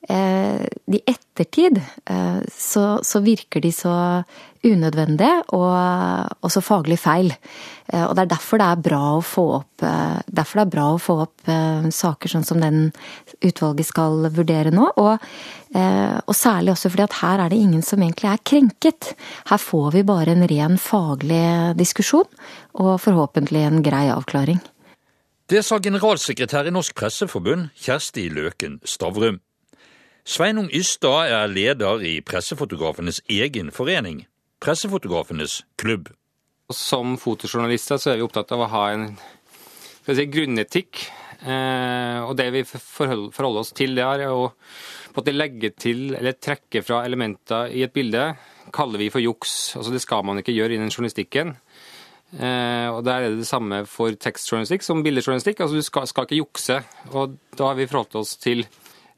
eh, 0.10 0.68
i 0.92 1.00
ettertid 1.08 1.80
eh, 2.06 2.40
så, 2.52 3.00
så, 3.04 3.22
virker 3.24 3.64
de 3.64 3.72
så 3.74 3.96
unødvendige 4.68 5.44
og, 5.56 6.34
og 6.44 6.52
så 6.52 6.64
faglig 6.66 6.98
feil. 7.00 7.32
Eh, 7.88 8.04
og 8.04 8.16
det 8.18 8.26
er 8.26 8.32
derfor 8.34 8.62
det 8.62 8.68
er 8.68 8.86
bra 8.90 9.02
å 9.16 9.24
få 9.24 9.46
opp, 9.60 9.86
eh, 9.86 10.20
derfor 10.28 10.60
det 10.60 10.66
er 10.66 10.74
bra 10.76 10.88
å 10.94 11.02
få 11.02 11.18
opp 11.28 11.52
eh, 11.52 11.90
saker 11.94 12.34
sånn 12.34 12.48
som 12.48 12.62
den 12.64 12.90
utvalget 13.46 13.90
skal 13.90 14.30
vurdere 14.36 14.74
nå. 14.76 14.90
Og, 15.00 15.28
eh, 15.76 16.16
og 16.20 16.38
særlig 16.38 16.76
også 16.76 16.92
fordi 16.94 17.08
at 17.08 17.20
her 17.22 17.46
er 17.46 17.54
det 17.54 17.62
ingen 17.64 17.86
som 17.86 18.02
egentlig 18.04 18.32
er 18.34 18.44
krenket. 18.44 19.14
Her 19.52 19.62
får 19.62 19.92
vi 20.00 20.08
bare 20.08 20.36
en 20.36 20.48
ren 20.50 20.80
faglig 20.82 21.46
diskusjon, 21.80 22.28
og 22.78 22.98
forhåpentlig 23.04 23.64
en 23.68 23.86
grei 23.86 24.08
avklaring. 24.14 24.60
Det 25.48 25.62
sa 25.64 25.78
generalsekretær 25.80 26.68
i 26.68 26.72
Norsk 26.76 26.92
Presseforbund, 27.00 27.70
Kjersti 27.80 28.26
Løken 28.36 28.82
Stavrum. 28.84 29.38
Sveinung 30.28 30.66
Ystad 30.76 31.32
er 31.32 31.48
leder 31.48 32.04
i 32.04 32.18
Pressefotografenes 32.20 33.22
egen 33.32 33.70
forening, 33.72 34.26
Pressefotografenes 34.60 35.62
klubb. 35.80 36.10
Som 36.68 37.16
fotojournalister 37.16 37.96
så 37.96 38.12
er 38.12 38.20
vi 38.20 38.26
opptatt 38.28 38.52
av 38.52 38.66
å 38.66 38.68
ha 38.74 38.84
en 38.92 39.08
si, 40.04 40.28
grunnetikk. 40.28 41.06
Eh, 41.40 42.20
og 42.28 42.36
det 42.36 42.50
vi 42.52 42.66
forholder 42.68 43.64
oss 43.64 43.72
til, 43.72 43.96
det 43.96 44.04
er 44.04 44.28
å 44.28 44.52
legge 45.32 45.72
til 45.80 46.10
eller 46.20 46.36
trekke 46.44 46.84
fra 46.84 47.06
elementer 47.08 47.72
i 47.72 47.88
et 47.88 47.96
bilde, 47.96 48.34
kaller 48.76 49.00
vi 49.00 49.08
for 49.16 49.24
juks. 49.24 49.78
Altså 49.80 49.96
Det 49.96 50.04
skal 50.04 50.28
man 50.28 50.44
ikke 50.44 50.60
gjøre 50.60 50.76
innen 50.76 50.92
journalistikken. 50.92 51.56
Eh, 52.36 52.88
og 52.92 53.06
Der 53.06 53.24
er 53.24 53.30
det 53.32 53.40
det 53.40 53.48
samme 53.48 53.86
for 53.88 54.12
tekstjournalistikk 54.12 54.84
som 54.84 55.04
bildejournalistikk. 55.04 55.62
Altså 55.64 55.80
Du 55.80 55.86
skal, 55.86 56.08
skal, 56.08 56.28
ikke 56.28 56.44
jukse. 56.44 56.84
og 57.14 57.38
Da 57.56 57.72
har 57.72 57.76
vi 57.76 57.88
forholdt 57.88 58.16
oss 58.20 58.36
til 58.36 58.66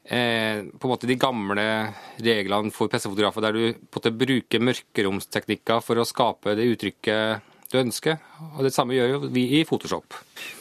eh, 0.04 0.62
på 0.62 0.86
en 0.86 0.92
måte 0.92 1.10
de 1.10 1.18
gamle 1.18 1.92
reglene 2.22 2.70
for 2.70 2.88
pressefotografer, 2.88 3.40
der 3.40 3.52
du 3.52 3.62
på 3.74 3.98
en 3.98 4.00
måte 4.00 4.14
bruker 4.14 4.62
mørkeromsteknikker 4.62 5.82
for 5.82 5.98
å 5.98 6.06
skape 6.06 6.54
det 6.54 6.68
uttrykket 6.70 7.48
du 7.70 7.78
ønsker. 7.78 8.18
Og 8.56 8.64
Det 8.64 8.72
samme 8.74 8.94
gjør 8.94 9.10
jo 9.10 9.18
vi 9.30 9.44
i 9.58 9.64
Photoshop. 9.64 10.14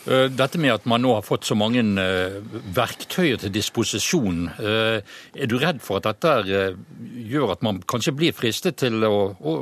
Eh, 0.10 0.30
dette 0.30 0.58
med 0.58 0.74
at 0.74 0.86
man 0.86 1.02
nå 1.02 1.14
har 1.14 1.26
fått 1.26 1.46
så 1.46 1.56
mange 1.58 1.82
eh, 1.82 2.42
verktøyer 2.74 3.38
til 3.38 3.54
disposisjon, 3.54 4.50
er 4.58 5.46
du 5.46 5.58
redd 5.62 5.82
for 5.86 6.02
at 6.02 6.10
dette 6.10 6.74
gjør 7.30 7.54
at 7.54 7.62
man 7.62 7.82
kanskje 7.86 8.14
blir 8.18 8.34
fristet 8.34 8.82
til 8.82 9.06
å, 9.06 9.38
å 9.38 9.56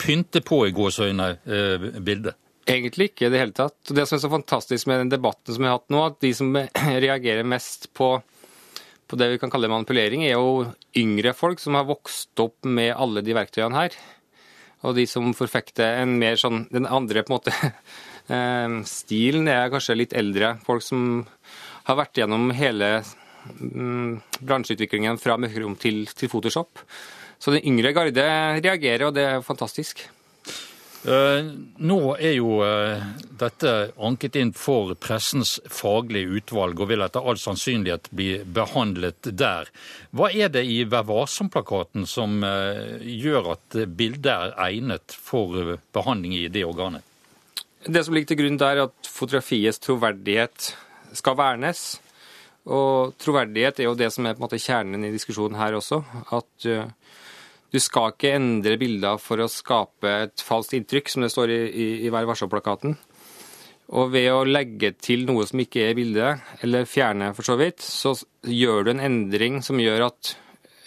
pynte 0.00 0.42
på 0.44 0.62
i 0.66 0.74
gåseøyne 0.74 1.28
eh, 1.44 1.90
bildet? 2.00 2.36
Egentlig 2.70 3.10
ikke 3.10 3.26
i 3.26 3.32
det 3.32 3.40
hele 3.40 3.56
tatt. 3.56 3.78
Det 3.88 4.04
som 4.06 4.16
er 4.16 4.22
så 4.22 4.30
fantastisk 4.32 4.88
med 4.90 5.04
den 5.04 5.12
debatten 5.14 5.54
som 5.54 5.64
vi 5.64 5.70
har 5.70 5.78
hatt 5.78 5.92
nå, 5.92 6.02
at 6.06 6.20
de 6.22 6.32
som 6.36 6.52
reagerer 7.06 7.46
mest 7.46 7.90
på, 7.96 8.12
på 9.10 9.18
det 9.20 9.32
vi 9.32 9.40
kan 9.42 9.52
kalle 9.52 9.70
manipulering, 9.72 10.24
er 10.26 10.36
jo 10.36 10.68
yngre 10.98 11.34
folk 11.36 11.62
som 11.62 11.78
har 11.78 11.88
vokst 11.88 12.42
opp 12.42 12.68
med 12.68 12.94
alle 12.94 13.24
de 13.26 13.36
verktøyene 13.36 13.76
her. 13.76 13.96
Og 14.86 14.96
de 14.96 15.04
som 15.08 15.34
forfekter 15.36 15.98
en 16.00 16.14
mer 16.16 16.38
sånn 16.40 16.62
Den 16.72 16.86
andre 16.88 17.20
på 17.20 17.34
en 17.34 17.36
måte 17.36 17.52
eh, 18.34 18.76
stilen 18.88 19.50
er 19.52 19.72
kanskje 19.72 19.98
litt 19.98 20.16
eldre. 20.16 20.54
Folk 20.64 20.84
som 20.86 21.24
har 21.88 21.98
vært 21.98 22.20
gjennom 22.20 22.52
hele 22.56 23.00
mm, 23.00 24.20
bransjeutviklingen 24.40 25.18
fra 25.20 25.36
mørkerom 25.40 25.76
til, 25.80 26.04
til 26.16 26.30
Photoshop. 26.32 26.84
Så 27.40 27.54
den 27.54 27.64
yngre 27.64 27.94
garde 27.96 28.24
reagerer, 28.60 29.08
og 29.08 29.14
det 29.16 29.24
er 29.24 29.44
fantastisk. 29.44 30.04
Uh, 31.00 31.46
nå 31.80 31.96
er 32.20 32.34
jo 32.34 32.58
uh, 32.60 33.00
dette 33.40 33.70
anket 34.04 34.34
inn 34.36 34.50
for 34.52 34.92
pressens 35.00 35.54
faglige 35.72 36.28
utvalg 36.36 36.76
og 36.76 36.90
vil 36.90 37.00
etter 37.00 37.24
all 37.24 37.40
sannsynlighet 37.40 38.10
bli 38.12 38.34
behandlet 38.44 39.30
der. 39.32 39.70
Hva 40.12 40.28
er 40.28 40.52
det 40.52 40.66
i 40.68 40.82
Vær 40.84 41.06
varsom-plakaten 41.08 42.04
som 42.04 42.44
uh, 42.44 43.00
gjør 43.00 43.54
at 43.54 43.80
bildet 43.96 44.28
er 44.34 44.52
egnet 44.60 45.16
for 45.16 45.78
behandling 45.96 46.36
i 46.36 46.44
det 46.52 46.66
organet? 46.68 47.06
Det 47.88 48.04
som 48.04 48.12
ligger 48.12 48.34
til 48.34 48.42
grunn 48.42 48.60
der, 48.60 48.76
er 48.84 48.90
at 48.90 49.08
fotografiets 49.08 49.80
troverdighet 49.80 50.74
skal 51.16 51.40
vernes. 51.40 51.94
Og 52.68 53.16
troverdighet 53.16 53.80
er 53.80 53.88
jo 53.88 53.96
det 53.96 54.12
som 54.12 54.28
er 54.28 54.36
kjernen 54.36 55.08
i 55.08 55.14
diskusjonen 55.16 55.56
her 55.56 55.80
også. 55.80 56.04
At 56.28 56.68
du 57.70 57.78
skal 57.82 58.12
ikke 58.12 58.34
endre 58.34 58.76
bilder 58.80 59.20
for 59.22 59.42
å 59.42 59.50
skape 59.50 60.14
et 60.26 60.42
falskt 60.42 60.74
inntrykk, 60.78 61.10
som 61.12 61.24
det 61.24 61.30
står 61.32 61.52
i, 61.54 61.60
i, 61.70 61.88
i 62.06 62.12
Vær 62.12 62.28
varsom-plakaten. 62.30 62.96
Og 63.90 64.12
ved 64.12 64.28
å 64.30 64.44
legge 64.46 64.92
til 65.02 65.24
noe 65.26 65.46
som 65.48 65.62
ikke 65.62 65.82
er 65.82 65.94
i 65.94 65.98
bildet, 65.98 66.52
eller 66.62 66.86
fjerne 66.86 67.32
for 67.34 67.46
så 67.46 67.56
vidt, 67.58 67.82
så 67.82 68.14
gjør 68.46 68.86
du 68.86 68.92
en 68.94 69.02
endring 69.02 69.58
som 69.66 69.80
gjør 69.82 70.06
at 70.10 70.34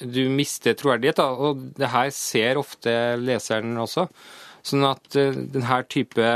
du 0.03 0.23
mister 0.31 0.75
troverdighet. 0.79 1.19
Da. 1.19 1.29
Og 1.35 1.65
det 1.79 1.91
her 1.91 2.11
ser 2.15 2.59
ofte 2.59 2.93
leseren 3.19 3.75
også. 3.79 4.07
Sånn 4.63 4.87
at 4.87 5.19
uh, 5.19 5.35
denne 5.35 5.81
type 5.91 6.31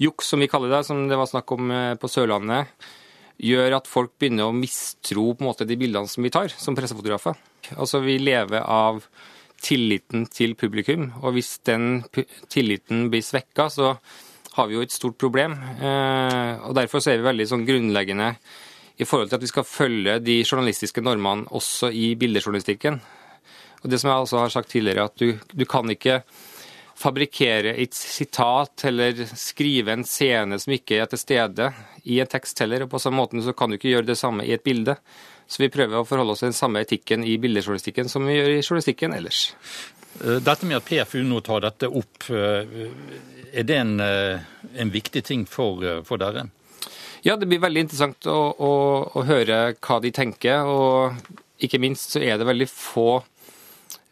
juks, 0.00 0.32
som 0.32 0.40
vi 0.40 0.48
kaller 0.50 0.72
det, 0.72 0.82
som 0.88 1.04
det 1.08 1.20
var 1.20 1.28
snakk 1.28 1.52
om 1.56 1.72
uh, 1.72 1.94
på 2.00 2.10
Sørlandet, 2.12 2.72
gjør 3.42 3.76
at 3.76 3.90
folk 3.90 4.14
begynner 4.20 4.48
å 4.48 4.56
mistro 4.56 5.32
på 5.32 5.44
en 5.44 5.50
måte 5.50 5.66
de 5.68 5.76
bildene 5.76 6.08
som 6.08 6.24
vi 6.24 6.32
tar 6.32 6.52
som 6.56 6.76
pressefotografer. 6.78 7.36
Altså 7.76 8.00
Vi 8.04 8.16
lever 8.22 8.62
av 8.64 9.02
tilliten 9.62 10.26
til 10.30 10.56
publikum. 10.58 11.10
Og 11.22 11.36
hvis 11.36 11.56
den 11.66 12.04
tilliten 12.52 13.08
blir 13.12 13.24
svekka, 13.24 13.68
så 13.70 13.94
har 14.56 14.68
vi 14.68 14.76
jo 14.76 14.84
et 14.84 14.92
stort 14.92 15.18
problem. 15.20 15.56
Eh, 15.80 16.60
og 16.66 16.76
Derfor 16.76 17.00
så 17.00 17.12
er 17.12 17.20
vi 17.22 17.30
veldig 17.30 17.48
sånn 17.48 17.66
grunnleggende 17.68 18.34
i 19.00 19.08
forhold 19.08 19.30
til 19.30 19.38
at 19.38 19.44
vi 19.46 19.50
skal 19.50 19.66
følge 19.68 20.18
de 20.22 20.42
journalistiske 20.44 21.04
normene 21.04 21.48
også 21.56 21.90
i 21.90 22.12
bildejournalistikken. 22.20 23.00
Og 23.82 23.90
det 23.90 23.98
som 23.98 24.12
jeg 24.12 24.24
altså 24.24 24.42
har 24.42 24.52
sagt 24.52 24.70
tidligere, 24.70 25.08
at 25.08 25.16
du, 25.18 25.38
du 25.52 25.64
kan 25.66 25.88
ikke 25.90 26.20
fabrikkere 27.02 27.74
et 27.82 27.96
sitat 27.96 28.84
eller 28.86 29.24
skrive 29.34 29.96
en 29.96 30.04
scene 30.06 30.58
som 30.60 30.74
ikke 30.76 31.00
er 31.02 31.08
til 31.10 31.18
stede 31.18 31.72
i 32.04 32.20
en 32.22 32.30
tekst 32.30 32.60
heller. 32.62 32.84
Og 32.84 32.92
på 32.92 33.00
samme 33.02 33.18
måte 33.22 33.42
så 33.42 33.54
kan 33.56 33.70
du 33.72 33.78
ikke 33.78 33.90
gjøre 33.94 34.10
det 34.12 34.18
samme 34.20 34.46
i 34.46 34.54
et 34.54 34.64
bilde. 34.64 34.98
Så 35.46 35.62
vi 35.62 35.70
prøver 35.72 36.00
å 36.00 36.06
forholde 36.08 36.34
oss 36.34 36.42
til 36.42 36.50
den 36.50 36.56
samme 36.56 36.82
etikken 36.84 37.26
i 37.28 37.36
bildejournalistikken 37.40 38.08
som 38.10 38.24
vi 38.28 38.38
gjør 38.38 38.54
i 38.54 38.62
journalistikken 38.62 39.16
ellers. 39.16 39.42
Eh, 40.20 40.40
dette 40.44 40.68
med 40.68 40.78
at 40.78 40.88
PFU 40.88 41.22
nå 41.26 41.42
tar 41.44 41.64
dette 41.64 41.88
opp, 41.88 42.28
eh, 42.30 42.88
er 43.52 43.68
det 43.68 43.76
en, 43.76 44.00
eh, 44.00 44.40
en 44.76 44.90
viktig 44.90 45.24
ting 45.24 45.44
for, 45.46 46.02
for, 46.04 46.18
dere? 46.18 46.48
Ja, 47.22 47.36
det 47.36 47.46
blir 47.48 47.62
veldig 47.62 47.86
interessant 47.86 48.26
å, 48.26 48.38
å, 48.58 48.72
å, 49.14 49.24
høre 49.28 49.74
hva 49.78 50.00
de 50.02 50.10
tenker. 50.10 50.66
Og 50.66 51.14
ikke 51.62 51.80
minst 51.80 52.16
så 52.16 52.22
er 52.22 52.38
det 52.38 52.48
veldig 52.48 52.68
få 52.68 53.22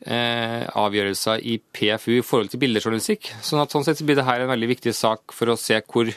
eh, 0.07 0.67
avgjørelser 0.69 1.43
i 1.43 1.59
PFU 1.59 2.13
i 2.19 2.27
forhold 2.27 2.53
til 2.53 2.63
bildejournalistikk. 2.63 3.33
Sånn 3.43 3.63
at 3.63 3.73
sånn 3.73 3.85
sett 3.87 4.01
så 4.01 4.07
blir 4.07 4.21
dette 4.21 4.39
en 4.45 4.53
veldig 4.53 4.71
viktig 4.77 4.95
sak 4.97 5.35
for 5.37 5.53
å 5.53 5.59
se 5.61 5.81
hvor 5.83 6.13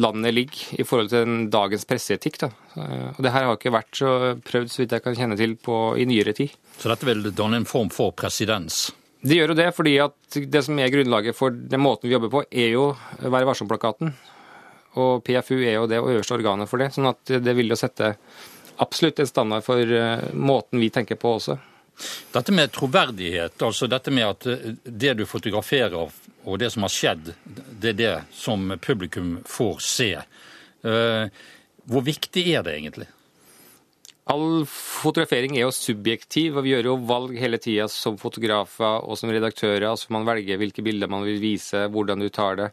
landet 0.00 0.34
ligger 0.34 0.80
i 0.80 0.86
forhold 0.86 1.10
til 1.12 1.46
dagens 1.52 1.84
presseetikk. 1.88 2.38
Da. 2.44 2.50
Og 3.12 3.20
det 3.24 3.32
her 3.34 3.46
har 3.48 3.58
ikke 3.58 3.74
vært 3.74 3.98
så 3.98 4.12
prøvd, 4.44 4.72
så 4.72 4.82
vidt 4.82 4.96
jeg 4.96 5.04
kan 5.04 5.16
kjenne 5.18 5.38
til, 5.38 5.56
på, 5.60 5.78
i 6.00 6.06
nyere 6.08 6.34
tid. 6.36 6.54
Så 6.78 6.90
dette 6.92 7.08
vil 7.08 7.28
danne 7.36 7.60
en 7.60 7.68
form 7.68 7.92
for 7.92 8.14
presedens? 8.16 8.86
Det 9.22 9.36
gjør 9.38 9.52
jo 9.52 9.58
det, 9.60 9.68
fordi 9.76 9.96
at 10.02 10.38
det 10.50 10.64
som 10.66 10.78
er 10.82 10.90
grunnlaget 10.90 11.36
for 11.38 11.54
den 11.54 11.84
måten 11.84 12.08
vi 12.08 12.16
jobber 12.16 12.32
på, 12.32 12.44
er 12.50 12.72
jo 12.74 12.88
Vær 13.22 13.46
varsom-plakaten. 13.46 14.14
Og 14.98 15.22
PFU 15.24 15.60
er 15.60 15.76
jo 15.76 15.86
det 15.88 16.00
øverste 16.02 16.34
organet 16.36 16.68
for 16.68 16.82
det. 16.82 16.90
sånn 16.92 17.12
at 17.12 17.36
det 17.40 17.54
vil 17.56 17.70
jo 17.70 17.78
sette 17.78 18.16
absolutt 18.82 19.20
en 19.22 19.28
standard 19.28 19.64
for 19.64 19.78
eh, 19.78 20.24
måten 20.34 20.80
vi 20.82 20.90
tenker 20.92 21.20
på 21.20 21.36
også. 21.38 21.56
Dette 22.32 22.54
med 22.54 22.72
troverdighet, 22.72 23.62
altså 23.62 23.86
dette 23.90 24.10
med 24.14 24.26
at 24.26 24.46
eh, 24.50 24.68
det 24.84 25.16
du 25.20 25.26
fotograferer 25.28 25.96
og 26.42 26.58
det 26.58 26.72
som 26.74 26.86
har 26.86 26.92
skjedd, 26.92 27.32
det 27.44 27.92
er 27.92 27.98
det 27.98 28.14
som 28.34 28.72
publikum 28.82 29.36
får 29.46 29.82
se. 29.86 30.12
Eh, 30.82 31.42
hvor 31.90 32.06
viktig 32.06 32.46
er 32.54 32.64
det 32.66 32.78
egentlig? 32.78 33.08
All 34.30 34.62
fotografering 34.70 35.56
er 35.56 35.66
jo 35.66 35.74
subjektiv, 35.74 36.56
og 36.56 36.66
vi 36.66 36.76
gjør 36.76 36.92
jo 36.92 36.98
valg 37.08 37.34
hele 37.42 37.58
tida 37.62 37.88
som 37.90 38.18
fotografer 38.20 39.02
og 39.02 39.18
som 39.18 39.32
redaktører. 39.34 39.88
altså 39.90 40.14
Man 40.14 40.26
velger 40.28 40.60
hvilke 40.60 40.84
bilder 40.84 41.10
man 41.10 41.26
vil 41.26 41.40
vise, 41.42 41.88
hvordan 41.90 42.22
du 42.22 42.28
tar 42.30 42.58
det. 42.60 42.68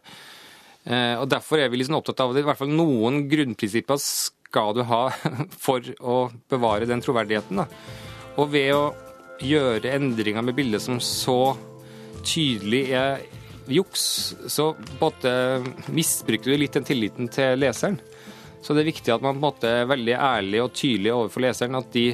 Eh, 0.86 1.16
og 1.18 1.26
Derfor 1.30 1.58
er 1.58 1.68
vi 1.68 1.80
liksom 1.80 1.98
opptatt 1.98 2.22
av 2.22 2.34
det. 2.34 2.44
I 2.44 2.48
hvert 2.48 2.60
fall 2.60 2.70
noen 2.70 3.24
grunnprinsipper 3.30 3.98
skal 4.00 4.76
du 4.78 4.84
ha 4.86 5.02
for 5.66 5.84
å 6.00 6.18
bevare 6.50 6.88
den 6.88 7.02
troverdigheten. 7.02 7.64
Da. 7.64 7.66
Og 8.38 8.52
ved 8.54 8.70
å 8.76 8.84
gjøre 9.40 9.94
endringer 9.96 10.44
med 10.44 10.56
bildet 10.58 10.84
som 10.84 11.00
så 11.02 11.56
tydelig 12.26 12.84
er 12.96 13.24
juks, 13.70 14.34
så 14.50 14.72
på 14.74 14.92
en 14.92 15.00
måte 15.00 15.32
misbruker 15.94 16.52
du 16.52 16.58
litt 16.58 16.76
den 16.76 16.86
tilliten 16.86 17.30
til 17.32 17.60
leseren. 17.60 18.00
Så 18.60 18.76
det 18.76 18.84
er 18.84 18.90
viktig 18.90 19.14
at 19.14 19.22
man 19.24 19.36
på 19.36 19.38
en 19.38 19.46
måte 19.46 19.74
er 19.80 19.88
veldig 19.88 20.16
ærlig 20.20 20.64
og 20.64 20.74
tydelig 20.76 21.14
overfor 21.14 21.46
leseren, 21.46 21.78
at 21.80 21.92
de 21.94 22.10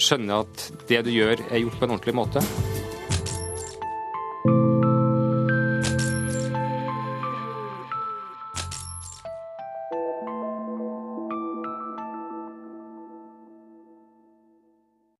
skjønner 0.00 0.46
at 0.46 0.68
det 0.88 1.02
du 1.04 1.12
gjør 1.12 1.42
er 1.50 1.64
gjort 1.64 1.80
på 1.80 1.88
en 1.88 1.98
ordentlig 1.98 2.16
måte. 2.16 2.71